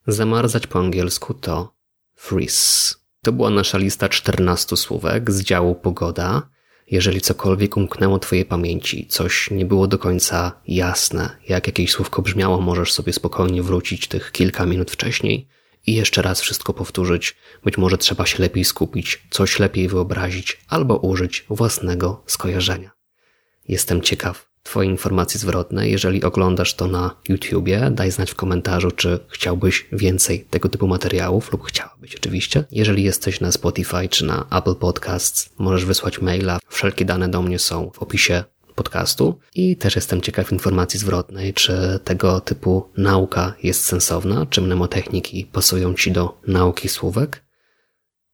Zamarzać 0.07 0.67
po 0.67 0.79
angielsku 0.79 1.35
to 1.35 1.77
freeze. 2.15 2.95
To 3.23 3.33
była 3.33 3.51
nasza 3.51 3.79
lista 3.79 4.09
14 4.09 4.77
słówek 4.77 5.31
z 5.31 5.43
działu 5.43 5.75
pogoda. 5.75 6.54
Jeżeli 6.91 7.21
cokolwiek 7.21 7.77
umknęło 7.77 8.19
Twojej 8.19 8.45
pamięci, 8.45 9.07
coś 9.07 9.51
nie 9.51 9.65
było 9.65 9.87
do 9.87 9.99
końca 9.99 10.61
jasne, 10.69 11.37
jak 11.49 11.67
jakieś 11.67 11.91
słówko 11.91 12.23
brzmiało, 12.23 12.61
możesz 12.61 12.93
sobie 12.93 13.13
spokojnie 13.13 13.63
wrócić 13.63 14.09
tych 14.09 14.33
kilka 14.33 14.67
minut 14.67 14.91
wcześniej 14.91 15.49
i 15.87 15.95
jeszcze 15.95 16.23
raz 16.23 16.41
wszystko 16.41 16.73
powtórzyć. 16.73 17.37
Być 17.65 17.79
może 17.79 17.99
trzeba 17.99 18.27
się 18.27 18.43
lepiej 18.43 18.65
skupić, 18.65 19.23
coś 19.31 19.59
lepiej 19.59 19.89
wyobrazić 19.89 20.61
albo 20.69 20.97
użyć 20.97 21.45
własnego 21.49 22.23
skojarzenia. 22.27 22.91
Jestem 23.69 24.03
ciekaw 24.03 24.54
Twojej 24.65 24.91
informacji 24.91 25.41
zwrotnej. 25.41 25.93
Jeżeli 25.93 26.25
oglądasz 26.25 26.75
to 26.75 26.87
na 26.87 27.17
YouTubie, 27.29 27.91
daj 27.91 28.11
znać 28.11 28.31
w 28.31 28.35
komentarzu, 28.35 28.91
czy 28.91 29.19
chciałbyś 29.29 29.89
więcej 29.93 30.45
tego 30.51 30.69
typu 30.69 30.87
materiałów 30.87 31.53
lub 31.53 31.67
chciałabyś 31.67 32.17
oczywiście. 32.17 32.65
Jeżeli 32.71 33.03
jesteś 33.03 33.41
na 33.41 33.53
Spotify 33.53 34.09
czy 34.09 34.25
na 34.25 34.47
Apple 34.51 34.75
Podcasts, 34.75 35.51
możesz 35.59 35.85
wysłać 35.85 36.21
maila. 36.21 36.59
Wszelkie 36.69 37.05
dane 37.05 37.29
do 37.29 37.43
mnie 37.43 37.59
są 37.59 37.91
w 37.95 37.99
opisie 37.99 38.45
podcastu 38.75 39.39
i 39.55 39.77
też 39.77 39.97
jestem 39.97 40.21
ciekaw 40.21 40.53
informacji 40.53 41.01
zwrotnej, 41.01 41.55
czy 41.55 42.01
tego 42.05 42.41
typu 42.41 42.91
nauka 42.97 43.55
jest 43.63 43.85
sensowna, 43.85 44.47
czy 44.47 44.61
mnemotechniki 44.61 45.47
pasują 45.53 45.95
Ci 45.95 46.13
do 46.13 46.41
nauki 46.47 46.89
słówek. 46.89 47.45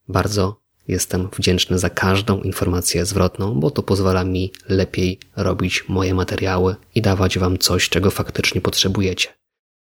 Bardzo 0.07 0.60
jestem 0.91 1.29
wdzięczny 1.37 1.79
za 1.79 1.89
każdą 1.89 2.41
informację 2.41 3.05
zwrotną, 3.05 3.59
bo 3.59 3.71
to 3.71 3.83
pozwala 3.83 4.23
mi 4.23 4.51
lepiej 4.69 5.19
robić 5.35 5.83
moje 5.87 6.13
materiały 6.13 6.75
i 6.95 7.01
dawać 7.01 7.39
Wam 7.39 7.57
coś, 7.57 7.89
czego 7.89 8.11
faktycznie 8.11 8.61
potrzebujecie. 8.61 9.27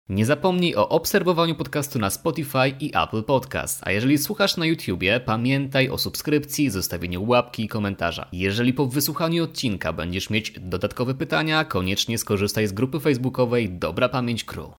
Nie 0.08 0.26
zapomnij 0.26 0.76
o 0.76 0.88
obserwowaniu 0.88 1.54
podcastu 1.54 1.98
na 1.98 2.10
Spotify 2.10 2.68
i 2.80 2.90
Apple 2.96 3.22
Podcast. 3.22 3.80
A 3.82 3.90
jeżeli 3.92 4.18
słuchasz 4.18 4.56
na 4.56 4.66
YouTubie, 4.66 5.20
pamiętaj 5.20 5.88
o 5.88 5.98
subskrypcji, 5.98 6.70
zostawieniu 6.70 7.28
łapki 7.28 7.64
i 7.64 7.68
komentarza. 7.68 8.28
Jeżeli 8.32 8.72
po 8.72 8.86
wysłuchaniu 8.86 9.44
odcinka 9.44 9.92
będziesz 9.92 10.30
mieć 10.30 10.52
dodatkowe 10.60 11.14
pytania, 11.14 11.64
koniecznie 11.64 12.18
skorzystaj 12.18 12.66
z 12.66 12.72
grupy 12.72 13.00
facebookowej 13.00 13.70
Dobra 13.70 14.08
Pamięć 14.08 14.44
Crew. 14.44 14.68